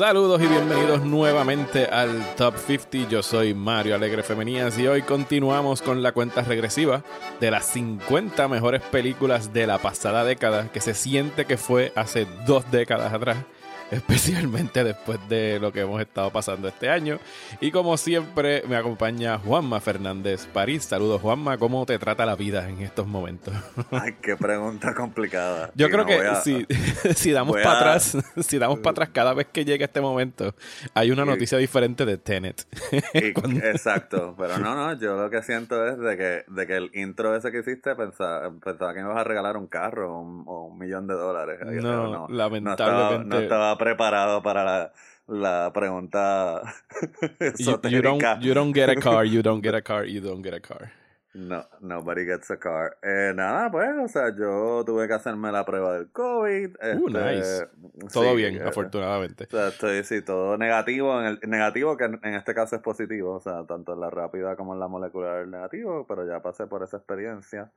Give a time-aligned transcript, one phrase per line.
[0.00, 3.10] Saludos y bienvenidos nuevamente al Top 50.
[3.10, 7.04] Yo soy Mario Alegre Femenías y hoy continuamos con la cuenta regresiva
[7.38, 12.26] de las 50 mejores películas de la pasada década que se siente que fue hace
[12.46, 13.44] dos décadas atrás
[14.00, 17.18] especialmente después de lo que hemos estado pasando este año.
[17.60, 20.84] Y como siempre, me acompaña Juanma Fernández París.
[20.84, 21.58] Saludos, Juanma.
[21.58, 23.54] ¿Cómo te trata la vida en estos momentos?
[23.90, 25.70] Ay, qué pregunta complicada.
[25.74, 26.66] Yo creo que si,
[27.14, 30.54] si, damos para atrás, si damos para atrás cada vez que llegue este momento,
[30.94, 32.66] hay una noticia diferente de Tenet.
[33.12, 37.34] Exacto, pero no, no, yo lo que siento es de que, de que el intro
[37.34, 41.06] ese que hiciste pensaba, pensaba que me ibas a regalar un carro o un, millón
[41.06, 41.58] de dólares.
[41.82, 43.28] No, lamentablemente.
[43.28, 44.92] no estaba preparado para la,
[45.26, 46.62] la pregunta
[47.58, 50.44] you, you, don't, you don't get a car, you don't get a car, you don't
[50.44, 50.92] get a car.
[51.32, 52.98] No, nobody gets a car.
[53.02, 56.70] Eh, nada, pues, o sea, yo tuve que hacerme la prueba del COVID.
[56.70, 57.68] Uh, este, nice.
[58.12, 59.44] Todo bien, eh, afortunadamente.
[59.44, 61.20] O sea, estoy, sí, todo negativo.
[61.20, 63.36] En el, negativo, que en, este caso es positivo.
[63.36, 66.82] O sea, tanto en la rápida como en la molecular negativo, pero ya pasé por
[66.82, 67.70] esa experiencia.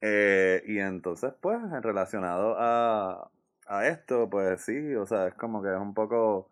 [0.00, 3.28] Eh, y entonces, pues, relacionado a,
[3.66, 6.48] a esto, pues sí, o sea, es como que es un poco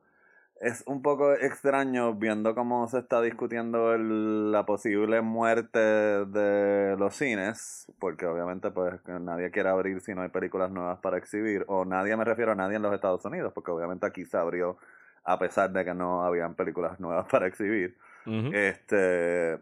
[0.61, 7.93] es un poco extraño viendo cómo se está discutiendo la posible muerte de los cines,
[7.99, 12.17] porque obviamente pues nadie quiere abrir si no hay películas nuevas para exhibir, o nadie
[12.17, 14.79] me refiero a nadie en los Estados Unidos, porque obviamente aquí se abrió
[15.25, 17.97] a pesar de que no habían películas nuevas para exhibir.
[18.27, 19.59] Este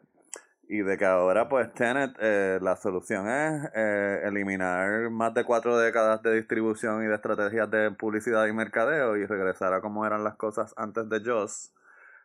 [0.73, 5.77] y de que ahora pues Tenet, eh, la solución es eh, eliminar más de cuatro
[5.77, 10.25] décadas de distribución y de estrategias de publicidad y mercadeo y regresar a como eran
[10.25, 11.75] las cosas antes de Joss,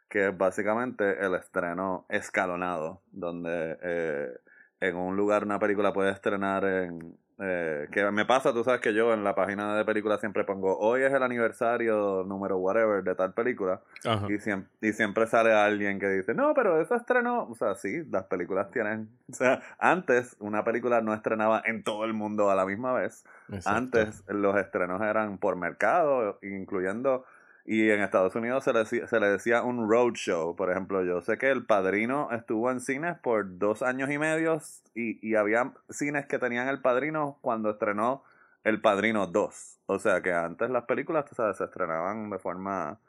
[0.07, 4.39] que es básicamente el estreno escalonado, donde eh,
[4.79, 8.93] en un lugar una película puede estrenar en eh, que me pasa, tú sabes que
[8.93, 13.13] yo en la página de película siempre pongo hoy es el aniversario número whatever de
[13.13, 13.81] tal película
[14.27, 18.03] y siempre, y siempre sale alguien que dice no pero eso estrenó o sea sí
[18.09, 22.55] las películas tienen o sea antes una película no estrenaba en todo el mundo a
[22.55, 23.23] la misma vez.
[23.65, 27.25] Antes los estrenos eran por mercado incluyendo
[27.69, 30.55] y en Estados Unidos se le, se le decía un roadshow.
[30.55, 34.61] Por ejemplo, yo sé que El Padrino estuvo en cines por dos años y medio
[34.95, 38.23] y, y había cines que tenían El Padrino cuando estrenó
[38.63, 39.79] El Padrino 2.
[39.87, 42.99] O sea que antes las películas se estrenaban de forma...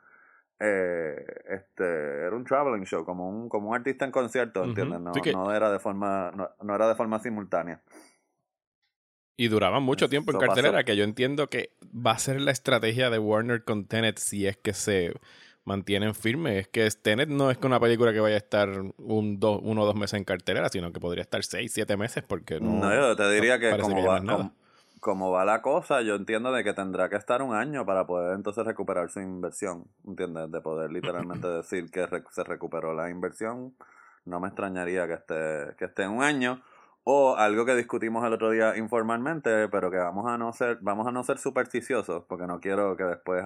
[0.60, 1.84] Eh, este
[2.26, 4.98] era un traveling show como un como un artista en concierto ¿entiendes?
[4.98, 7.80] No, no era de forma no, no era de forma simultánea
[9.38, 13.09] y duraban mucho tiempo en cartelera, que yo entiendo que va a ser la estrategia
[13.09, 15.15] de Warner con Tenet si es que se
[15.65, 16.62] mantienen firmes.
[16.62, 19.82] Es que Tenet no es que una película que vaya a estar un dos, uno
[19.82, 22.81] o dos meses en cartelera, sino que podría estar seis, siete meses porque no.
[22.81, 24.50] No, yo te diría que como va,
[24.99, 28.34] como, va la cosa, yo entiendo de que tendrá que estar un año para poder
[28.34, 29.84] entonces recuperar su inversión.
[30.05, 30.50] ¿Entiendes?
[30.50, 33.72] De poder literalmente decir que se recuperó la inversión.
[34.25, 36.60] No me extrañaría que esté, que esté un año.
[37.10, 41.06] O algo que discutimos el otro día informalmente, pero que vamos a no ser, vamos
[41.06, 43.42] a no ser supersticiosos, porque no quiero que después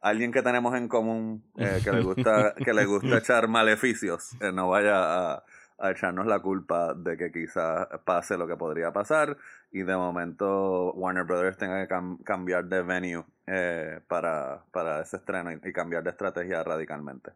[0.00, 4.50] alguien que tenemos en común eh, que le gusta, que le gusta echar maleficios, eh,
[4.50, 5.44] no vaya a,
[5.84, 9.36] echarnos la culpa de que quizás pase lo que podría pasar
[9.70, 15.52] y de momento Warner Brothers tenga que cambiar de venue eh, para, para ese estreno
[15.52, 17.30] y, y, cambiar de estrategia radicalmente.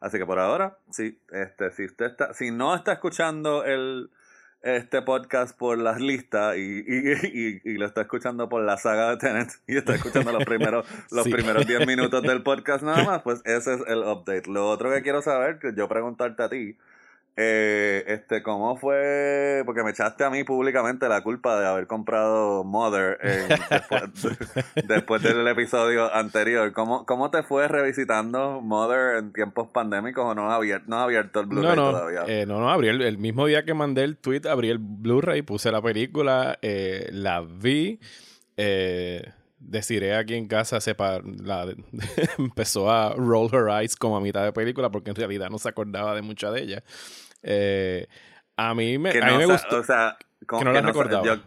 [0.00, 4.10] Así que por ahora, sí, este, si usted está, si no está escuchando el
[4.62, 9.16] este podcast por las listas y, y, y, lo está escuchando por la saga de
[9.16, 13.42] Tenet y está escuchando los primeros los primeros 10 minutos del podcast nada más, pues
[13.44, 14.48] ese es el update.
[14.48, 16.76] Lo otro que quiero saber, que yo preguntarte a ti,
[17.36, 19.62] eh, este, ¿cómo fue?
[19.64, 23.18] Porque me echaste a mí públicamente la culpa de haber comprado Mother
[24.86, 26.72] después, del episodio anterior.
[26.72, 31.40] ¿Cómo, ¿Cómo te fue revisitando Mother en tiempos pandémicos o no has abierto, no abierto
[31.40, 32.24] el Blu-ray no, todavía?
[32.26, 35.72] Eh, no, no, abrí el, mismo día que mandé el tweet, abrí el Blu-ray, puse
[35.72, 37.98] la película, eh, la vi.
[38.56, 39.22] Eh,
[40.18, 41.74] aquí en casa sepa la,
[42.38, 45.68] empezó a roll her eyes como a mitad de película porque en realidad no se
[45.68, 46.84] acordaba de mucha de ella.
[47.42, 48.06] Eh,
[48.56, 49.78] a mí me, a mí me gustó.
[49.78, 50.16] O sea,
[50.46, 51.40] que no la recordaba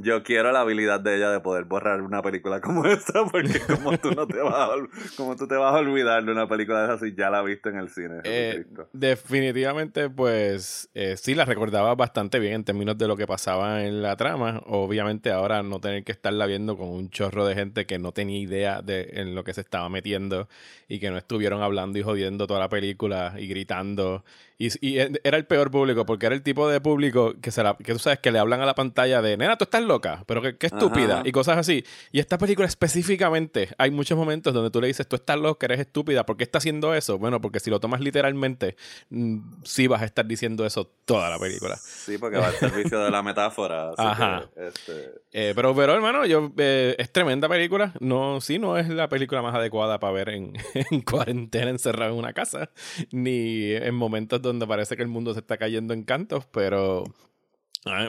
[0.00, 3.98] yo quiero la habilidad de ella de poder borrar una película como esta, porque como
[3.98, 4.74] tú no te vas a,
[5.16, 7.68] como tú te vas a olvidar de una película de esa si ya la viste
[7.68, 8.20] en el cine.
[8.24, 13.84] Eh, definitivamente, pues eh, sí la recordaba bastante bien en términos de lo que pasaba
[13.84, 14.62] en la trama.
[14.66, 18.38] Obviamente ahora no tener que estarla viendo con un chorro de gente que no tenía
[18.38, 20.48] idea de en lo que se estaba metiendo
[20.86, 24.24] y que no estuvieron hablando y jodiendo toda la película y gritando
[24.60, 28.00] Y, era el peor público, porque era el tipo de público que, se que tú
[28.00, 31.22] sabes que le hablan a la pantalla de, nena, tú estás loca, pero qué, estúpida,
[31.24, 31.84] y cosas así.
[32.10, 35.78] Y esta película específicamente, hay muchos momentos donde tú le dices, tú estás loca, eres
[35.78, 37.18] estúpida, ¿por qué estás haciendo eso?
[37.18, 38.74] Bueno, porque si lo tomas literalmente,
[39.10, 41.76] mm, sí vas a estar diciendo eso toda la película.
[41.76, 43.92] Sí, porque va al servicio de la metáfora.
[43.96, 44.50] Ajá.
[44.56, 45.12] este...
[45.30, 47.92] Eh, pero, pero, hermano, yo, eh, es tremenda película.
[48.00, 50.54] No, sí, no es la película más adecuada para ver en,
[50.90, 52.70] en cuarentena encerrado en una casa,
[53.12, 57.04] ni en momentos donde parece que el mundo se está cayendo en cantos, pero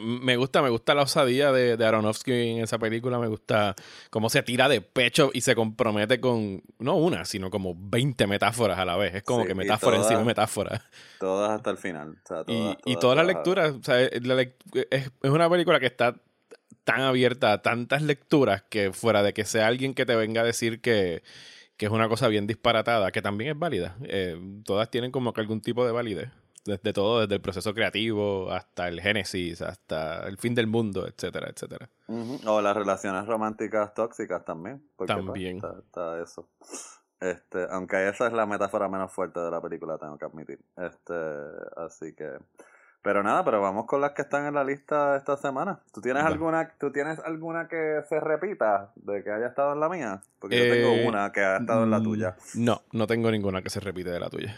[0.02, 3.76] me gusta, me gusta la osadía de, de, Aronofsky en esa película, me gusta
[4.10, 8.80] cómo se tira de pecho y se compromete con, no una, sino como 20 metáforas
[8.80, 9.16] a la vez.
[9.16, 10.82] Es como que metáfora encima de metáfora.
[11.20, 12.18] Todas hasta el final.
[12.86, 16.16] y, todas, las lecturas, es, una película que está
[16.84, 20.46] tan abierta a tantas lecturas que fuera de que sea alguien que te venga a
[20.46, 21.22] decir que,
[21.80, 25.40] que es una cosa bien disparatada, que también es válida, eh, todas tienen como que
[25.40, 26.30] algún tipo de validez
[26.66, 31.50] desde todo, desde el proceso creativo hasta el génesis, hasta el fin del mundo, etcétera,
[31.50, 31.90] etcétera.
[32.46, 34.84] O las relaciones románticas tóxicas también.
[34.98, 35.62] Pues, también.
[35.80, 36.50] está, eso.
[37.22, 40.60] Este, aunque esa es la metáfora menos fuerte de la película, tengo que admitir.
[40.76, 41.14] Este,
[41.78, 42.40] así que.
[43.02, 45.80] Pero nada, pero vamos con las que están en la lista esta semana.
[45.94, 49.88] ¿Tú tienes alguna, tú tienes alguna que se repita de que haya estado en la
[49.88, 50.22] mía?
[50.38, 52.36] Porque yo tengo eh, una que ha estado en la tuya.
[52.56, 54.54] No, no tengo ninguna que se repite de la tuya.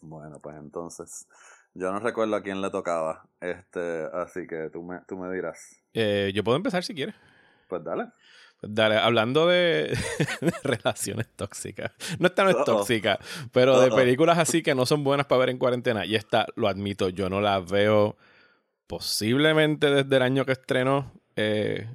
[0.00, 1.28] Bueno, pues entonces,
[1.74, 5.80] yo no recuerdo a quién le tocaba, este, así que tú me, tú me dirás.
[5.94, 7.14] Eh, yo puedo empezar si quieres.
[7.68, 8.08] Pues dale.
[8.60, 9.96] Dale, hablando de,
[10.62, 11.92] relaciones tóxicas.
[12.18, 13.18] No esta no es tóxica,
[13.52, 16.04] pero de películas así que no son buenas para ver en cuarentena.
[16.04, 18.16] Y esta, lo admito, yo no la veo
[18.86, 21.12] posiblemente desde el año que estrenó.
[21.36, 21.88] Eh,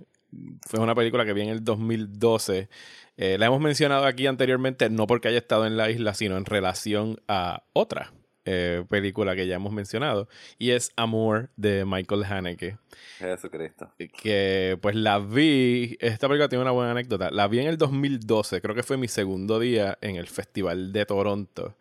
[0.67, 2.69] fue una película que vi en el 2012
[3.15, 6.45] eh, la hemos mencionado aquí anteriormente, no porque haya estado en la isla, sino en
[6.45, 8.11] relación a otra
[8.45, 12.77] eh, película que ya hemos mencionado, y es Amor de Michael Haneke.
[13.17, 13.91] Jesucristo.
[14.21, 18.61] Que pues la vi, esta película tiene una buena anécdota, la vi en el 2012,
[18.61, 21.75] creo que fue mi segundo día en el Festival de Toronto.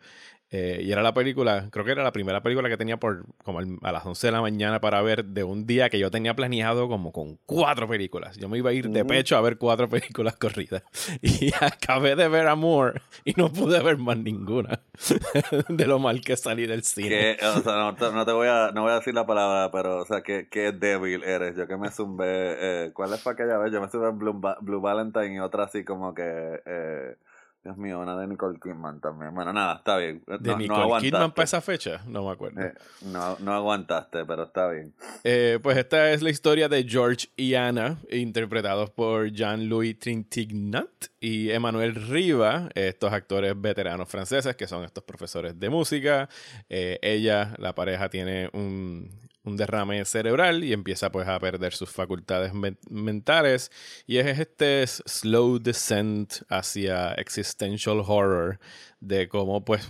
[0.55, 3.59] Eh, y era la película, creo que era la primera película que tenía por como
[3.81, 6.87] a las 11 de la mañana para ver de un día que yo tenía planeado
[6.87, 8.37] como con cuatro películas.
[8.37, 10.83] Yo me iba a ir de pecho a ver cuatro películas corridas.
[11.23, 14.79] Y acabé de ver Amor y no pude ver más ninguna
[15.69, 17.35] de lo mal que salí del cine.
[17.41, 20.21] o sea, no, te voy a, no voy a decir la palabra, pero o sea,
[20.21, 21.57] qué, qué débil eres.
[21.57, 23.73] Yo que me zumbé, eh, ¿cuál es para aquella vez?
[23.73, 26.61] Yo me zumbé Blue, Blue Valentine y otra así como que...
[26.63, 27.15] Eh,
[27.63, 29.33] Dios mío, una de Nicole Kidman también.
[29.33, 30.21] Bueno, nada, está bien.
[30.39, 32.01] ¿De Nicole Kidman para esa fecha?
[32.05, 32.61] No me acuerdo.
[32.61, 32.73] Eh,
[33.05, 34.93] no, no aguantaste, pero está bien.
[35.23, 41.51] Eh, pues esta es la historia de George y Anna, interpretados por Jean-Louis Trintignant y
[41.51, 46.27] Emmanuel Riva, estos actores veteranos franceses que son estos profesores de música.
[46.67, 49.09] Eh, ella, la pareja, tiene un
[49.43, 52.53] un derrame cerebral y empieza pues a perder sus facultades
[52.89, 53.71] mentales
[54.07, 58.59] y es este slow descent hacia existential horror
[58.99, 59.89] de cómo pues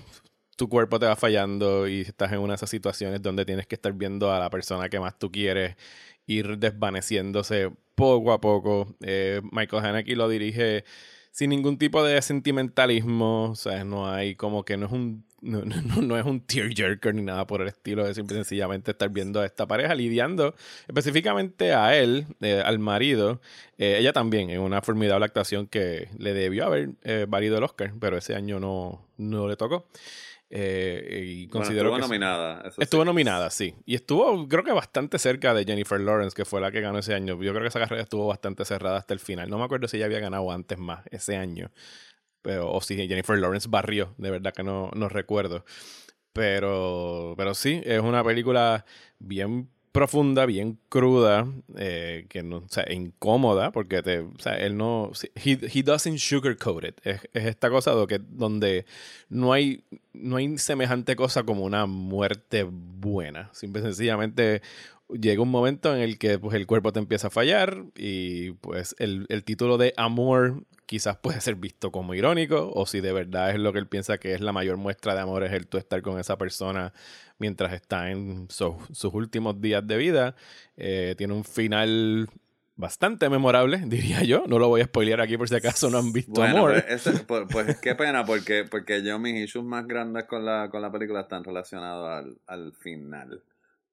[0.55, 3.75] tu cuerpo te va fallando y estás en una de esas situaciones donde tienes que
[3.75, 5.75] estar viendo a la persona que más tú quieres
[6.25, 8.95] ir desvaneciéndose poco a poco.
[9.01, 10.83] Eh, Michael Haneke lo dirige
[11.31, 15.61] sin ningún tipo de sentimentalismo, o sea, no hay como que no es un no,
[15.65, 19.41] no, no, es un tearjerker ni nada por el estilo, es simple, sencillamente estar viendo
[19.41, 20.55] a esta pareja lidiando
[20.87, 23.41] específicamente a él, eh, al marido.
[23.77, 27.93] Eh, ella también, en una formidable actuación que le debió haber eh, valido el Oscar,
[27.99, 29.87] pero ese año no, no le tocó.
[30.55, 32.71] Y considero estuvo nominada.
[32.77, 33.73] estuvo nominada, sí.
[33.87, 37.15] Y estuvo, creo que bastante cerca de Jennifer Lawrence, que fue la que ganó ese
[37.15, 37.41] año.
[37.41, 39.49] Yo creo que esa carrera estuvo bastante cerrada hasta el final.
[39.49, 41.71] No me acuerdo si ella había ganado antes más ese año.
[42.43, 45.65] Pero, o si Jennifer Lawrence barrió, de verdad que no, no recuerdo.
[46.33, 48.85] Pero, pero sí, es una película
[49.19, 51.47] bien profunda, bien cruda,
[51.77, 56.17] eh, que no, o sea, incómoda, porque te, o sea, él no, he, he doesn't
[56.17, 56.99] sugarcoat it.
[57.03, 58.85] Es, es esta cosa que, donde
[59.29, 63.49] no hay, no hay semejante cosa como una muerte buena.
[63.53, 64.63] Simple sencillamente
[65.09, 68.95] llega un momento en el que pues, el cuerpo te empieza a fallar y pues
[68.97, 73.49] el, el, título de amor quizás puede ser visto como irónico o si de verdad
[73.49, 75.79] es lo que él piensa que es la mayor muestra de amor es el tú
[75.79, 76.93] estar con esa persona
[77.39, 80.35] mientras está en sus últimos días de vida.
[80.77, 82.29] Eh, tiene un final
[82.75, 84.43] bastante memorable, diría yo.
[84.45, 86.85] No lo voy a spoilear aquí por si acaso no han visto amor.
[87.27, 90.91] Pues, pues, qué pena, porque, porque yo mis issues más grandes con la, con la
[90.91, 93.41] película están relacionados al, al final.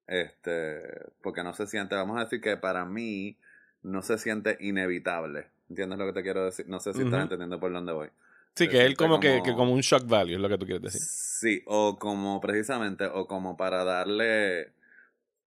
[0.05, 0.83] Este,
[1.23, 3.37] porque no se siente, vamos a decir que para mí
[3.81, 5.47] no se siente inevitable.
[5.71, 6.67] ¿Entiendes lo que te quiero decir?
[6.67, 8.09] No sé si estás entendiendo por dónde voy.
[8.55, 10.81] Sí, que él como, que, que como un shock value, es lo que tú quieres
[10.81, 11.01] decir.
[11.01, 14.73] Sí, o como precisamente, o como para darle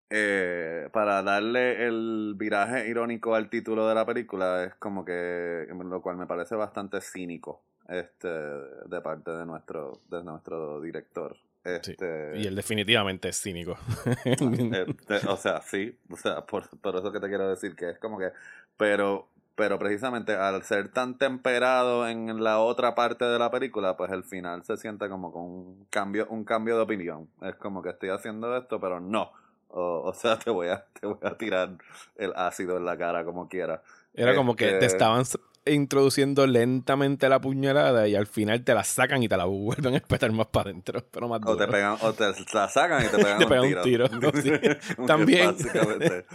[0.08, 6.02] eh, para darle el viraje irónico al título de la película es como que lo
[6.02, 12.46] cual me parece bastante cínico este de parte de nuestro de nuestro director este, y
[12.46, 13.76] él definitivamente es cínico
[14.14, 17.98] este, o sea sí o sea por, por eso que te quiero decir que es
[17.98, 18.30] como que
[18.76, 24.10] pero pero precisamente al ser tan temperado en la otra parte de la película, pues
[24.10, 27.28] el final se siente como con un cambio, un cambio de opinión.
[27.42, 29.30] Es como que estoy haciendo esto, pero no.
[29.68, 31.70] O, sea, te voy, a, te voy a tirar
[32.16, 33.82] el ácido en la cara como quiera.
[34.12, 35.24] Era como que te este estaban
[35.66, 39.96] introduciendo lentamente la puñalada y al final te la sacan y te la vuelven a
[39.96, 43.16] espetar más para adentro, pero más O te pegan, o te la sacan y te
[43.46, 44.08] pegan, un, tiro.
[45.06, 45.56] También.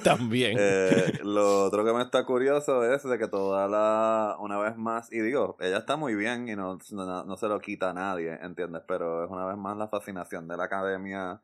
[0.03, 0.57] También.
[0.59, 5.12] Eh, lo otro que me está curioso es de que toda la, una vez más,
[5.12, 8.38] y digo, ella está muy bien y no, no, no se lo quita a nadie,
[8.41, 8.81] ¿entiendes?
[8.88, 11.41] Pero es una vez más la fascinación de la academia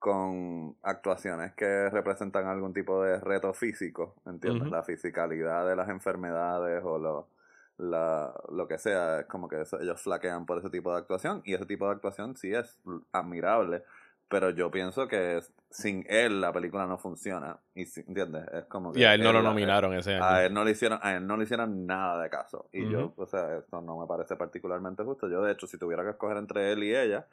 [0.00, 4.70] con actuaciones que representan algún tipo de reto físico, ¿entiendes?
[4.70, 7.28] La fisicalidad de las enfermedades o lo,
[7.76, 11.52] la, lo que sea, es como que ellos flaquean por ese tipo de actuación y
[11.52, 12.78] ese tipo de actuación sí es
[13.12, 13.84] admirable,
[14.28, 18.48] pero yo pienso que sin él la película no funciona, y ¿entiendes?
[18.54, 19.00] Es como que...
[19.00, 20.24] Y a él no lo nominaron ese año.
[20.24, 23.12] A él no le hicieron, a él no le hicieron nada de caso, y yo,
[23.16, 26.38] o sea, esto no me parece particularmente justo, yo de hecho si tuviera que escoger
[26.38, 27.26] entre él y ella,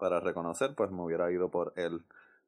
[0.00, 2.02] para reconocer, pues me hubiera ido por él.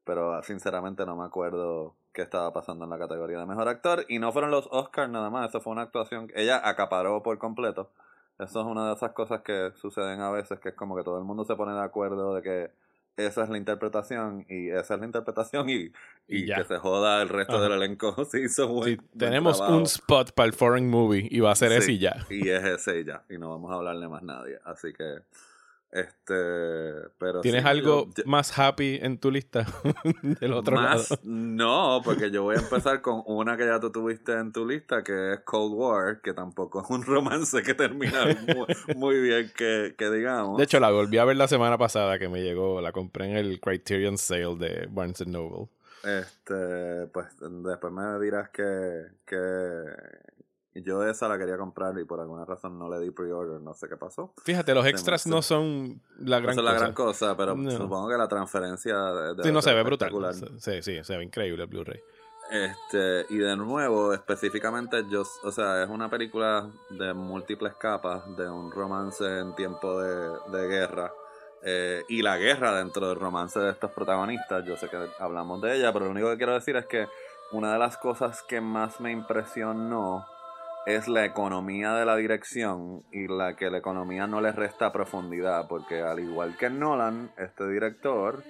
[0.04, 4.04] Pero ah, sinceramente no me acuerdo qué estaba pasando en la categoría de mejor actor.
[4.08, 6.32] Y no fueron los Oscars nada más, eso fue una actuación.
[6.34, 7.90] Ella acaparó por completo.
[8.38, 11.18] Eso es una de esas cosas que suceden a veces, que es como que todo
[11.18, 12.70] el mundo se pone de acuerdo de que
[13.16, 15.92] esa es la interpretación y esa es la interpretación y,
[16.26, 18.24] y, que se joda el resto del elenco.
[18.30, 21.92] sí, hizo muy, tenemos un spot para el foreign movie y va a ser ese
[21.92, 22.26] y ya.
[22.30, 23.22] Y es ese y ya.
[23.28, 24.58] Y no vamos a hablarle más nadie.
[24.64, 25.18] Así que
[25.92, 29.66] este, pero ¿Tienes algo más happy en tu lista
[30.22, 31.22] del otro más, lado?
[31.22, 35.04] No, porque yo voy a empezar con una que ya tú tuviste en tu lista,
[35.04, 38.24] que es Cold War, que tampoco es un romance que termina
[38.96, 40.56] muy, bien, que, que, digamos.
[40.56, 43.36] De hecho, la volví a ver la semana pasada que me llegó, la compré en
[43.36, 45.68] el Criterion Sale de Barnes Noble.
[46.04, 49.36] Este, pues después me dirás que, que,
[50.74, 53.88] yo esa la quería comprar y por alguna razón no le di pre-order, no sé
[53.88, 54.32] qué pasó.
[54.42, 58.16] Fíjate, los extras no son la gran no son la gran cosa, pero supongo que
[58.16, 58.96] la transferencia...
[59.34, 60.10] De sí, no se ve brutal.
[60.58, 62.00] Sí, sí, se ve increíble el Blu-ray.
[62.50, 68.48] Este, y de nuevo, específicamente, yo, o sea, es una película de múltiples capas, de
[68.48, 71.12] un romance en tiempo de, guerra.
[71.64, 75.76] Eh, y la guerra dentro del romance de estos protagonistas, yo sé que hablamos de
[75.76, 77.06] ella, pero lo único que quiero decir es que
[77.52, 80.26] una de las cosas que más me impresionó
[80.86, 85.68] es la economía de la dirección y la que la economía no le resta profundidad,
[85.68, 88.42] porque al igual que Nolan, este director,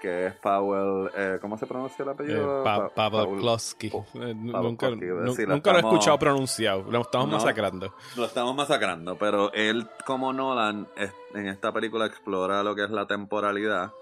[0.00, 2.62] que es Powell, eh, ¿cómo se pronuncia el apellido?
[2.62, 3.88] Eh, Pavel Klosky.
[3.88, 7.94] Eh, nunca, lo, he escuchado pronunciado, lo estamos masacrando.
[8.16, 10.88] Lo estamos masacrando, pero él como Nolan
[11.34, 13.92] en esta película explora lo que es la temporalidad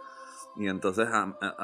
[0.56, 1.08] y entonces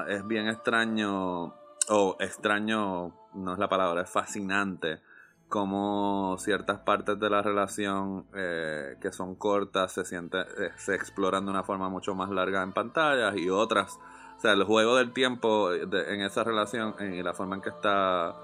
[0.08, 1.54] es bien extraño,
[1.90, 5.00] o extraño no es la palabra, es fascinante
[5.48, 11.44] como ciertas partes de la relación eh, que son cortas se siente, eh, se exploran
[11.44, 13.98] de una forma mucho más larga en pantallas y otras,
[14.36, 18.36] o sea, el juego del tiempo en esa relación y la forma en que está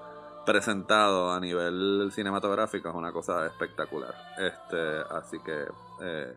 [0.45, 4.13] presentado a nivel cinematográfico es una cosa espectacular.
[4.37, 5.65] Este, así que
[6.01, 6.33] eh,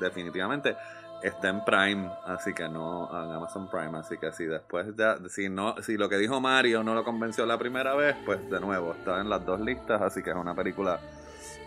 [0.00, 0.76] definitivamente
[1.22, 5.48] está en Prime, así que no en Amazon Prime, así que si después ya si
[5.48, 8.92] no si lo que dijo Mario no lo convenció la primera vez, pues de nuevo
[8.92, 11.00] está en las dos listas, así que es una película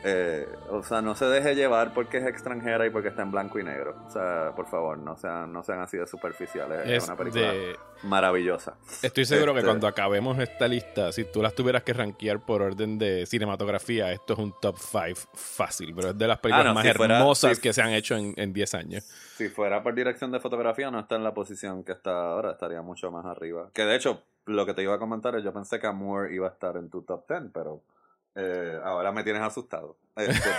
[0.04, 3.60] eh, o sea, no se deje llevar porque es extranjera y porque está en blanco
[3.60, 3.96] y negro.
[4.08, 6.82] O sea, por favor, no sean, no sean así de superficiales.
[6.86, 7.54] Es, una película
[8.04, 8.78] maravillosa.
[9.02, 12.62] Estoy seguro que este cuando acabemos esta lista, si tú las tuvieras que rankear por
[12.62, 16.74] orden de cinematografía, esto es un top 5 fácil, pero es de las películas ah,
[16.74, 19.04] más hermosas que se han hecho en 10 años.
[19.42, 22.82] Si fuera por dirección de fotografía, no está en la posición que está ahora, estaría
[22.82, 23.70] mucho más arriba.
[23.74, 26.48] Que de hecho, lo que te iba a comentar es, yo pensé que Amor iba
[26.48, 27.82] a estar en tu top 10, pero
[28.36, 29.98] eh, ahora me tienes asustado.
[30.14, 30.50] Este,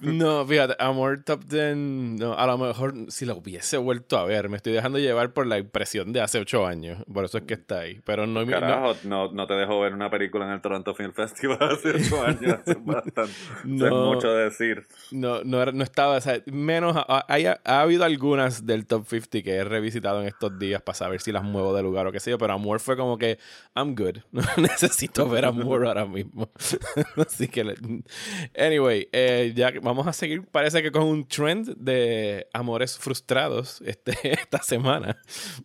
[0.02, 4.48] no, fíjate, Amor Top 10, no, a lo mejor si lo hubiese vuelto a ver,
[4.48, 7.54] me estoy dejando llevar por la impresión de hace ocho años, por eso es que
[7.54, 8.00] está ahí.
[8.04, 11.58] Pero no, Carajo, no, no, te dejo ver una película en el Toronto Film Festival
[11.60, 13.32] hace ocho años, bastante.
[13.64, 14.88] No, es mucho decir.
[15.12, 19.54] No, no, no estaba, o sea, menos, ha, ha, habido algunas del Top 50 que
[19.54, 22.30] he revisitado en estos días para saber si las muevo de lugar o qué sé
[22.30, 23.38] yo, pero Amor fue como que,
[23.76, 26.50] I'm good, no necesito ver Amor ahora mismo.
[27.16, 27.74] Así que,
[28.56, 34.12] anyway, eh, ya vamos a seguir, parece que con un trend de amores frustrados este,
[34.22, 35.18] esta semana,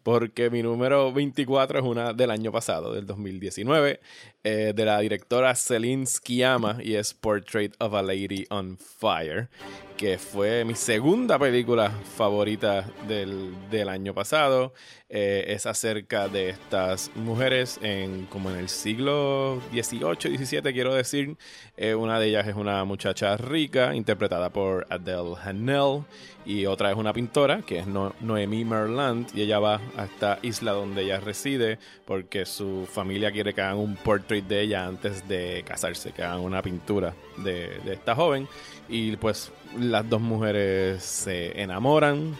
[0.03, 3.99] porque mi número 24 es una del año pasado, del 2019,
[4.43, 9.49] eh, de la directora Celine Sciamma y es Portrait of a Lady on Fire
[9.97, 14.73] que fue mi segunda película favorita del, del año pasado.
[15.07, 21.37] Eh, es acerca de estas mujeres en como en el siglo XVIII, XVII, quiero decir.
[21.77, 26.03] Eh, una de ellas es una muchacha rica, interpretada por Adele Hanel,
[26.45, 30.71] y otra es una pintora, que es Noemí Merland, y ella va a esta isla
[30.71, 35.63] donde ella reside porque su familia quiere que hagan un portrait de ella antes de
[35.65, 38.47] casarse, que hagan una pintura de, de esta joven.
[38.89, 42.35] Y pues las dos mujeres se enamoran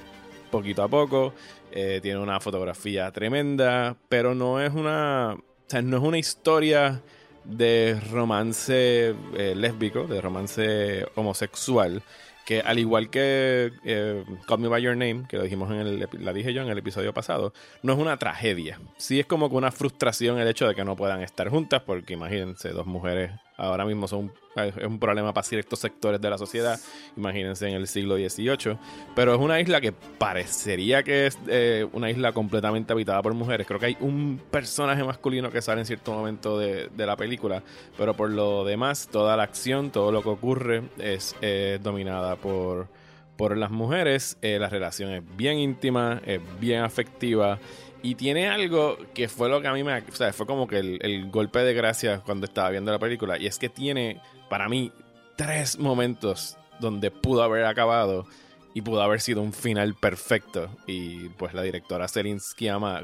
[0.54, 1.34] poquito a poco.
[1.72, 5.36] Eh, tiene una fotografía tremenda, pero no es una,
[5.84, 7.02] no es una historia
[7.44, 12.04] de romance eh, lésbico, de romance homosexual,
[12.46, 16.10] que al igual que eh, Call Me By Your Name, que lo dijimos en el,
[16.20, 18.80] la dije yo en el episodio pasado, no es una tragedia.
[18.98, 22.14] Sí es como que una frustración el hecho de que no puedan estar juntas, porque
[22.14, 26.80] imagínense, dos mujeres ahora mismo son es un problema para ciertos sectores de la sociedad,
[27.18, 28.78] imagínense en el siglo XVIII,
[29.16, 33.66] pero es una isla que parecería que es eh, una isla completamente habitada por mujeres.
[33.66, 37.64] Creo que hay un personaje masculino que sale en cierto momento de, la película,
[37.98, 41.36] pero por lo demás, toda la acción, todo lo que ocurre es
[41.82, 42.88] dominada por,
[43.36, 44.38] por las mujeres.
[44.42, 47.60] Eh, la relación es bien íntima, es bien afectiva
[48.04, 49.98] y tiene algo que fue lo que a mí me.
[49.98, 53.40] O sea, fue como que el, golpe de gracia cuando estaba viendo la película.
[53.40, 54.20] Y es que tiene,
[54.50, 54.92] para mí,
[55.38, 58.28] tres momentos donde pudo haber acabado
[58.74, 60.70] y pudo haber sido un final perfecto.
[60.86, 63.04] Y pues la directora Serinsky ama,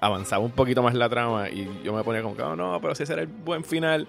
[0.00, 2.94] avanzaba un poquito más la trama y yo me ponía como que, oh, no, pero
[2.94, 4.06] si ese era el buen final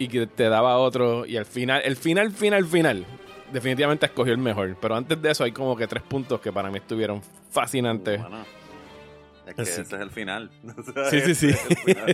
[0.00, 1.24] y que te daba otro.
[1.24, 3.06] Y al final, el final, final, final,
[3.52, 4.76] definitivamente escogió el mejor.
[4.80, 8.20] Pero antes de eso hay como que tres puntos que para mí estuvieron fascinantes.
[9.48, 10.50] Es que ese es el final.
[11.10, 11.48] sí, sí, sí.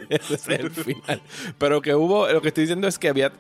[0.09, 1.23] ese es el final.
[1.59, 3.33] Pero que hubo, lo que estoy diciendo es que había,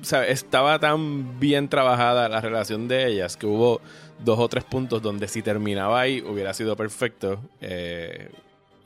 [0.00, 3.80] o sea, estaba tan bien trabajada la relación de ellas que hubo
[4.24, 7.40] dos o tres puntos donde si terminaba ahí hubiera sido perfecto.
[7.60, 8.30] Eh,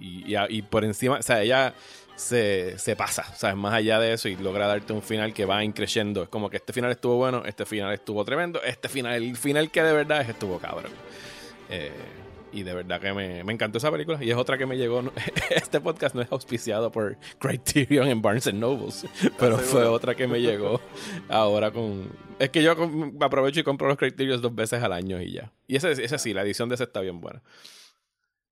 [0.00, 1.74] y, y, por encima, o sea, ella
[2.16, 5.44] se, se pasa, o sea, más allá de eso y logra darte un final que
[5.44, 6.24] va increciendo.
[6.24, 9.70] Es como que este final estuvo bueno, este final estuvo tremendo, este final, el final
[9.70, 10.92] que de verdad es estuvo cabrón.
[11.70, 11.92] Eh,
[12.54, 14.22] y de verdad que me, me, encantó esa película.
[14.22, 15.02] Y es otra que me llegó.
[15.50, 19.06] Este podcast no es auspiciado por Criterion en Barnes Nobles,
[19.38, 20.80] pero fue otra que me llegó
[21.28, 22.08] ahora con.
[22.38, 22.72] Es que yo
[23.20, 25.52] aprovecho y compro los Criterion dos veces al año y ya.
[25.66, 27.42] Y ese, ese sí, la edición de ese está bien buena.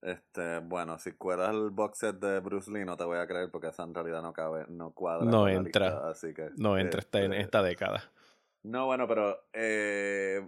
[0.03, 3.51] Este, bueno, si cueras el box set de Bruce Lee, no te voy a creer
[3.53, 5.25] porque esa en realidad no cabe, no cuadra.
[5.25, 6.11] No entra.
[6.11, 8.11] así que, no entra en este, esta década.
[8.65, 10.45] No, bueno, pero eh,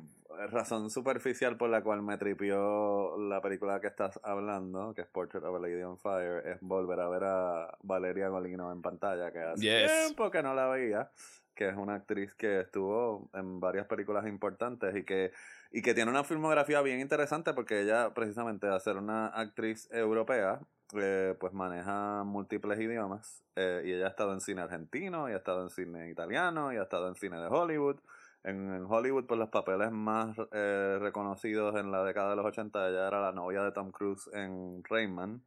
[0.51, 5.45] razón superficial por la cual me tripió la película que estás hablando, que es Portrait
[5.45, 9.41] of a Lady on Fire, es volver a ver a Valeria Golino en pantalla, que
[9.41, 11.11] hace tiempo que no la veía,
[11.55, 15.33] que es una actriz que estuvo en varias películas importantes y que,
[15.71, 20.61] y que tiene una filmografía bien interesante porque ella, precisamente, de ser una actriz europea,
[20.97, 25.37] eh, pues maneja múltiples idiomas eh, y ella ha estado en cine argentino, y ha
[25.37, 27.97] estado en cine italiano, y ha estado en cine de Hollywood.
[28.45, 33.09] En, Hollywood, pues los papeles más eh, reconocidos en la década de los 80, ella
[33.09, 35.43] era la novia de Tom Cruise en Rayman.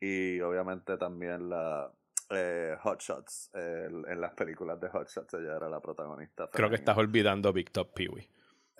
[0.00, 1.90] Y obviamente también la
[2.30, 6.48] eh, Hot Shots, en las películas de Hot Shots, ella era la protagonista.
[6.52, 8.28] Creo que estás olvidando Big Top Pee-Wee.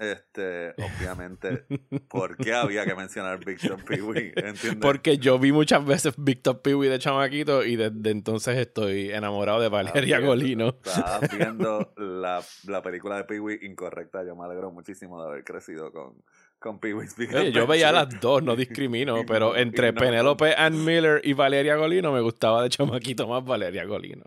[0.03, 1.65] Este, obviamente,
[2.09, 4.35] ¿por qué había que mencionar Big Top Pee-Wee?
[4.83, 9.61] Porque yo vi muchas veces Big Top Pee-Wee de chamaquito y desde entonces estoy enamorado
[9.61, 10.75] de Valeria Golino.
[10.85, 14.25] Estás viendo la, la película de Pee-Wee incorrecta.
[14.25, 16.17] Yo me alegro muchísimo de haber crecido con,
[16.59, 17.15] con Pee-Wee's
[17.53, 22.23] Yo veía las dos, no discrimino, pero entre Penélope Ann Miller y Valeria Golino me
[22.23, 24.25] gustaba de chamaquito más Valeria Golino.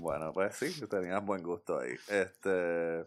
[0.00, 1.94] Bueno, pues sí, tenías buen gusto ahí.
[2.08, 3.06] Este...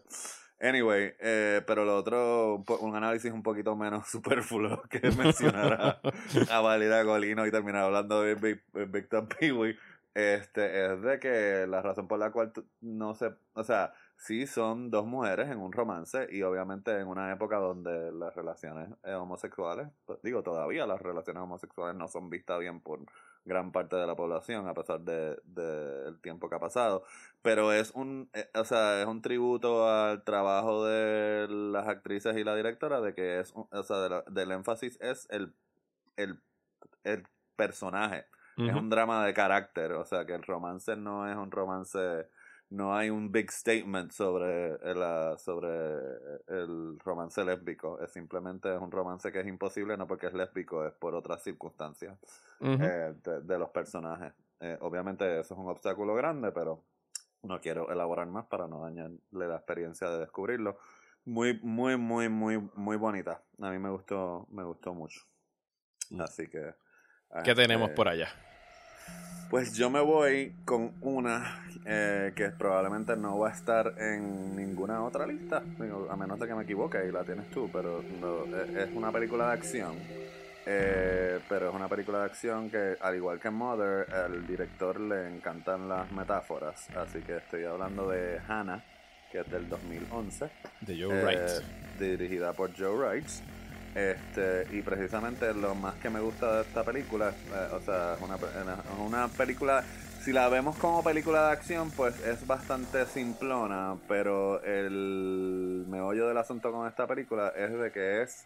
[0.60, 6.00] Anyway, eh, pero lo otro, un análisis un poquito menos superfluo que mencionar
[6.50, 8.34] a, Valeria Golino y terminar hablando de
[8.86, 9.78] Victor Peewee,
[10.14, 14.90] este, es de que la razón por la cual no se, o sea, sí son
[14.90, 19.88] dos mujeres en un romance y obviamente en una época donde las relaciones eh, homosexuales,
[20.06, 23.00] pues, digo, todavía las relaciones homosexuales no son vistas bien por
[23.44, 27.04] gran parte de la población a pesar del de, tiempo que ha pasado.
[27.42, 32.44] Pero es un eh, o sea es un tributo al trabajo de las actrices y
[32.44, 35.54] la directora de que es o sea del énfasis es el
[36.16, 36.40] el,
[37.04, 38.26] el personaje.
[38.56, 42.26] Es un drama de carácter o sea que el romance no es un romance
[42.70, 45.68] no hay un big statement sobre el, sobre
[46.48, 47.98] el romance lésbico.
[48.00, 51.42] Es simplemente es un romance que es imposible, no porque es lésbico, es por otras
[51.42, 52.18] circunstancias
[52.60, 54.34] eh, de, los personajes.
[54.60, 56.84] Eh, obviamente eso es un obstáculo grande, pero
[57.42, 60.78] no quiero elaborar más para no dañarle la experiencia de descubrirlo.
[61.24, 63.42] Muy, muy, muy, muy, muy bonita.
[63.60, 65.20] A mí me gustó, me gustó mucho.
[66.10, 66.20] Mm.
[66.20, 66.74] Así que.
[67.44, 68.28] ¿Qué tenemos este, por allá?
[69.50, 75.02] Pues yo me voy con una eh, que probablemente no va a estar en ninguna
[75.02, 75.62] otra lista,
[76.10, 79.46] a menos de que me equivoque y la tienes tú, pero e, es una película
[79.46, 79.96] de acción.
[80.66, 85.34] Eh, pero es una película de acción que, al igual que Mother, al director le
[85.34, 86.86] encantan las metáforas.
[86.94, 88.84] Así que estoy hablando de Hannah,
[89.32, 90.50] que es del 2011.
[90.82, 91.38] De Joe Wright.
[91.38, 91.62] Eh,
[91.98, 93.28] dirigida por Joe Wright.
[93.94, 98.20] Este, y precisamente lo más que me gusta de esta película, eh, o sea, es
[98.20, 98.36] una,
[98.98, 99.82] una película,
[100.20, 106.38] si la vemos como película de acción, pues es bastante simplona, pero el meollo del
[106.38, 108.44] asunto con esta película es de que es,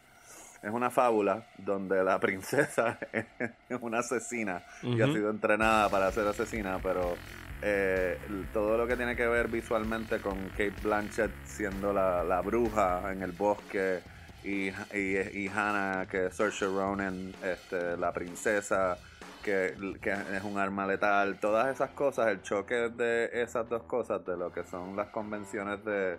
[0.62, 6.26] es una fábula donde la princesa es una asesina y ha sido entrenada para ser
[6.26, 7.16] asesina, pero
[7.60, 8.18] eh,
[8.52, 13.22] todo lo que tiene que ver visualmente con Kate Blanchett siendo la, la bruja en
[13.22, 14.00] el bosque,
[14.44, 18.98] y, y, Hannah, que es Saoirse Ronan, este, la princesa,
[19.42, 24.36] que, es un arma letal, todas esas cosas, el choque de esas dos cosas, de
[24.36, 26.18] lo que son las convenciones de,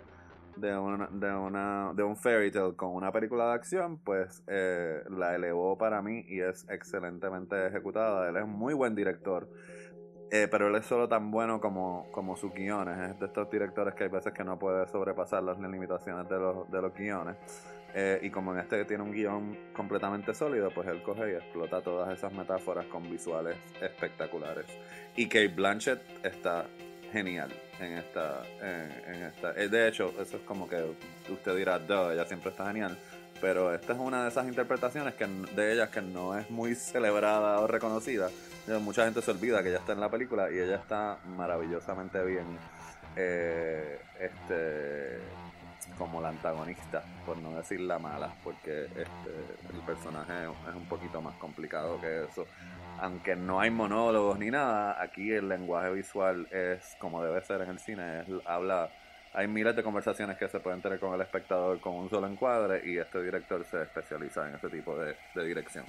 [0.56, 5.02] de, una, de, una, de un fairy tale con una película de acción, pues eh,
[5.10, 8.28] la elevó para mí y es excelentemente ejecutada.
[8.28, 9.48] Él es muy buen director.
[10.30, 13.10] Eh, pero él es solo tan bueno como, como sus guiones.
[13.10, 16.70] Es de estos directores que hay veces que no puede sobrepasar las limitaciones de los,
[16.70, 17.36] de los guiones.
[17.96, 21.80] Eh, y como en este tiene un guion completamente sólido, pues él coge y explota
[21.80, 24.66] todas esas metáforas con visuales espectaculares.
[25.14, 26.66] Y Kate Blanchett está
[27.12, 28.42] genial en esta.
[28.60, 29.52] En, esta.
[29.52, 30.84] Eh, de hecho, eso es como que
[31.28, 32.98] usted dirá, Duh, ella siempre está genial.
[33.40, 37.60] Pero esta es una de esas interpretaciones que, de ellas que no es muy celebrada
[37.60, 38.30] o reconocida.
[38.80, 42.46] Mucha gente se olvida que ella está en la película y ella está maravillosamente bien.
[43.16, 45.18] Eh, este
[45.98, 51.20] como la antagonista, por no decir la mala, porque este, el personaje es un poquito
[51.20, 52.46] más complicado que eso.
[53.00, 57.70] Aunque no hay monólogos ni nada, aquí el lenguaje visual es como debe ser en
[57.70, 58.88] el cine, es, habla,
[59.32, 62.82] hay miles de conversaciones que se pueden tener con el espectador con un solo encuadre
[62.84, 65.84] y este director se especializa en ese tipo de, de dirección.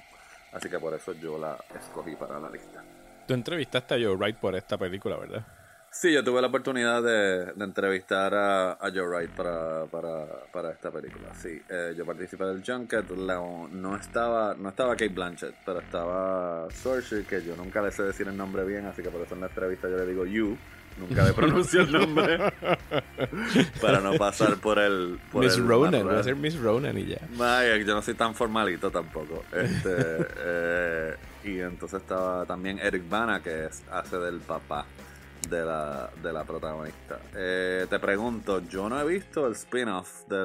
[0.52, 2.82] Así que por eso yo la escogí para la lista.
[3.26, 5.44] Tú entrevistaste a Joe Wright por esta película, ¿verdad?
[5.98, 11.34] Sí, yo tuve la oportunidad de, entrevistar a, Joe Wright para, para, para esta película.
[11.34, 13.08] Sí, eh, yo participé del Junket.
[13.12, 18.28] no estaba no estaba Kate Blanchett, pero estaba Saoirse, que yo nunca le sé decir
[18.28, 20.58] el nombre bien, así que por eso en la entrevista yo le digo You.
[20.98, 22.40] Nunca le pronuncio el nombre
[23.80, 25.18] para no pasar por el.
[25.32, 27.20] Por Miss Ronan, voy a ser Miss Ronan y ya.
[27.38, 29.44] Vaya, yo no soy tan formalito tampoco.
[29.50, 29.96] Este,
[30.40, 34.84] eh, y entonces estaba también Eric Bana, que es, hace del papá
[35.48, 37.20] de la, de la protagonista.
[37.34, 40.44] Eh, te pregunto, yo no he visto el spin-off de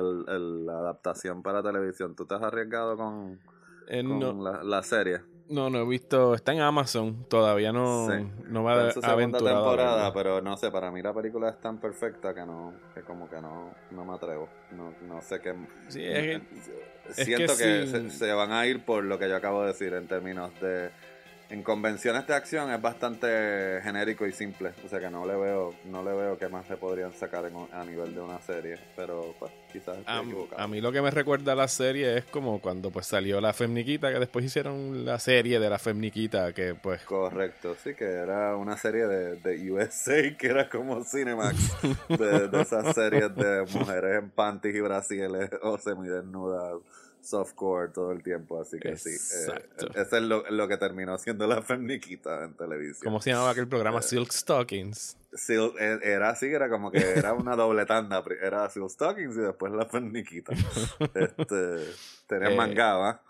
[0.66, 2.16] la adaptación para televisión.
[2.16, 3.40] ¿Tú te has arriesgado con,
[3.88, 5.22] eh, la, serie?
[5.50, 6.34] No, no he visto.
[6.34, 7.26] Está en Amazon.
[7.28, 8.08] Todavía no,
[8.48, 10.72] no va a segunda temporada, pero no sé.
[10.72, 14.14] Para mí la película es tan perfecta que no, que como que no, no me
[14.14, 14.48] atrevo.
[14.72, 15.54] No, no sé qué.
[17.10, 20.52] siento que, se, van a ir por lo que yo acabo de decir en términos
[20.62, 20.92] de
[21.52, 25.74] en convenciones de acción es bastante genérico y simple, o sea que no le veo
[25.86, 29.52] no le veo qué más se podrían sacar a nivel de una serie, pero pues
[29.72, 30.62] quizás estoy a, equivocado.
[30.62, 33.52] A mí lo que me recuerda a la serie es como cuando pues salió la
[33.52, 37.04] Femniquita, que después hicieron la serie de la Femniquita, que pues...
[37.04, 42.96] Correcto, sí, que era una serie de, de USA, que era como Cinemax, de, esas
[42.96, 46.78] series de mujeres en panties y brasiles o semidesnudas
[47.22, 49.10] softcore todo el tiempo, así que sí.
[49.10, 49.60] Eh,
[49.96, 53.04] eso es lo, que terminó siendo la femniquita en televisión.
[53.04, 54.00] ¿Cómo se llamaba aquel programa?
[54.00, 55.18] Eh, Silk Stockings.
[55.50, 58.24] Eh, era así, era como que era una doble tanda.
[58.42, 60.54] Era Silk Stockings y después la femniquita.
[61.14, 61.86] este,
[62.28, 63.22] tenía mangaba.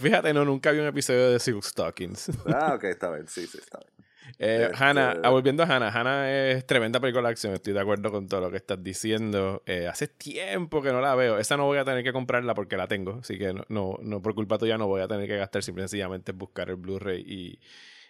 [0.00, 2.30] fíjate, no, nunca vi un episodio de Silk Stockings.
[2.46, 3.97] ah, ok, está bien, sí, sí, está bien.
[4.40, 7.80] Eh, Hannah, este, ah, volviendo a Hannah, Hannah es tremenda película de acción, estoy de
[7.80, 9.62] acuerdo con todo lo que estás diciendo.
[9.66, 12.76] Eh, hace tiempo que no la veo, esa no voy a tener que comprarla porque
[12.76, 15.62] la tengo, así que no, no, por culpa tuya no voy a tener que gastar,
[15.64, 17.58] simple sencillamente buscar el Blu-ray y,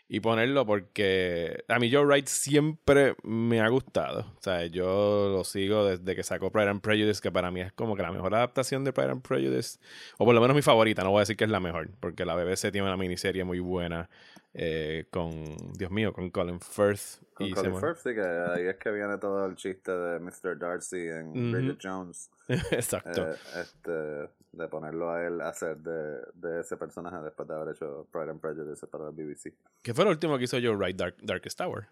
[0.06, 4.34] y ponerlo porque a mí Joe Wright siempre me ha gustado.
[4.36, 7.72] O sea, yo lo sigo desde que sacó Pride and Prejudice, que para mí es
[7.72, 9.78] como que la mejor adaptación de Pride and Prejudice,
[10.18, 12.26] o por lo menos mi favorita, no voy a decir que es la mejor, porque
[12.26, 14.10] la BBC tiene una miniserie muy buena
[14.54, 18.90] eh, con, Dios mío, con Colin Firth Con Colin Firth, sí, que ahí es que
[18.90, 20.58] viene todo el chiste de Mr.
[20.58, 22.30] Darcy en Bridget Jones.
[22.48, 23.32] Exacto.
[23.32, 27.74] Eh, este, de ponerlo a él a hacer de, de, ese personaje después de haber
[27.74, 29.54] hecho Pride and Prejudice para el BBC.
[29.82, 31.86] ¿Qué fue lo último que hizo Joe Wright, Dark, Darkest Tower?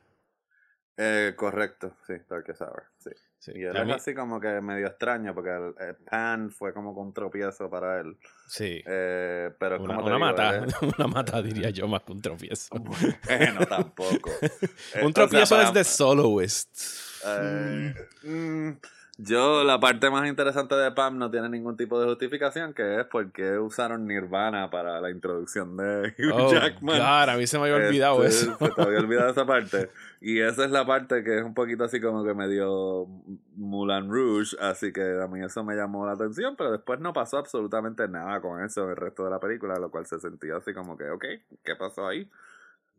[0.96, 3.10] Eh, correcto, sí, Darkest Hour, sí.
[3.54, 7.12] Y él es así como que medio extraño porque el, Pan fue como con un
[7.12, 8.16] tropiezo para él.
[8.48, 8.82] Sí.
[8.86, 10.66] Eh, pero una, una mata,
[10.98, 12.74] una mata diría yo más que un tropiezo.
[13.26, 14.30] Bueno, tampoco.
[15.02, 16.76] un tropiezo es de soloist.
[17.24, 18.70] Eh, mm,
[19.18, 23.06] yo, la parte más interesante de Pam no tiene ningún tipo de justificación, que es
[23.06, 26.96] porque usaron Nirvana para la introducción de Hugh oh, Jackman.
[26.96, 28.58] Claro, a mí se me había olvidado este, eso.
[28.58, 29.90] Se te había olvidado esa parte.
[30.20, 33.06] Y esa es la parte que es un poquito así como que me dio
[33.56, 37.38] Moulin Rouge, así que a mí eso me llamó la atención, pero después no pasó
[37.38, 40.74] absolutamente nada con eso en el resto de la película, lo cual se sentía así
[40.74, 41.24] como que, ok,
[41.64, 42.28] ¿qué pasó ahí?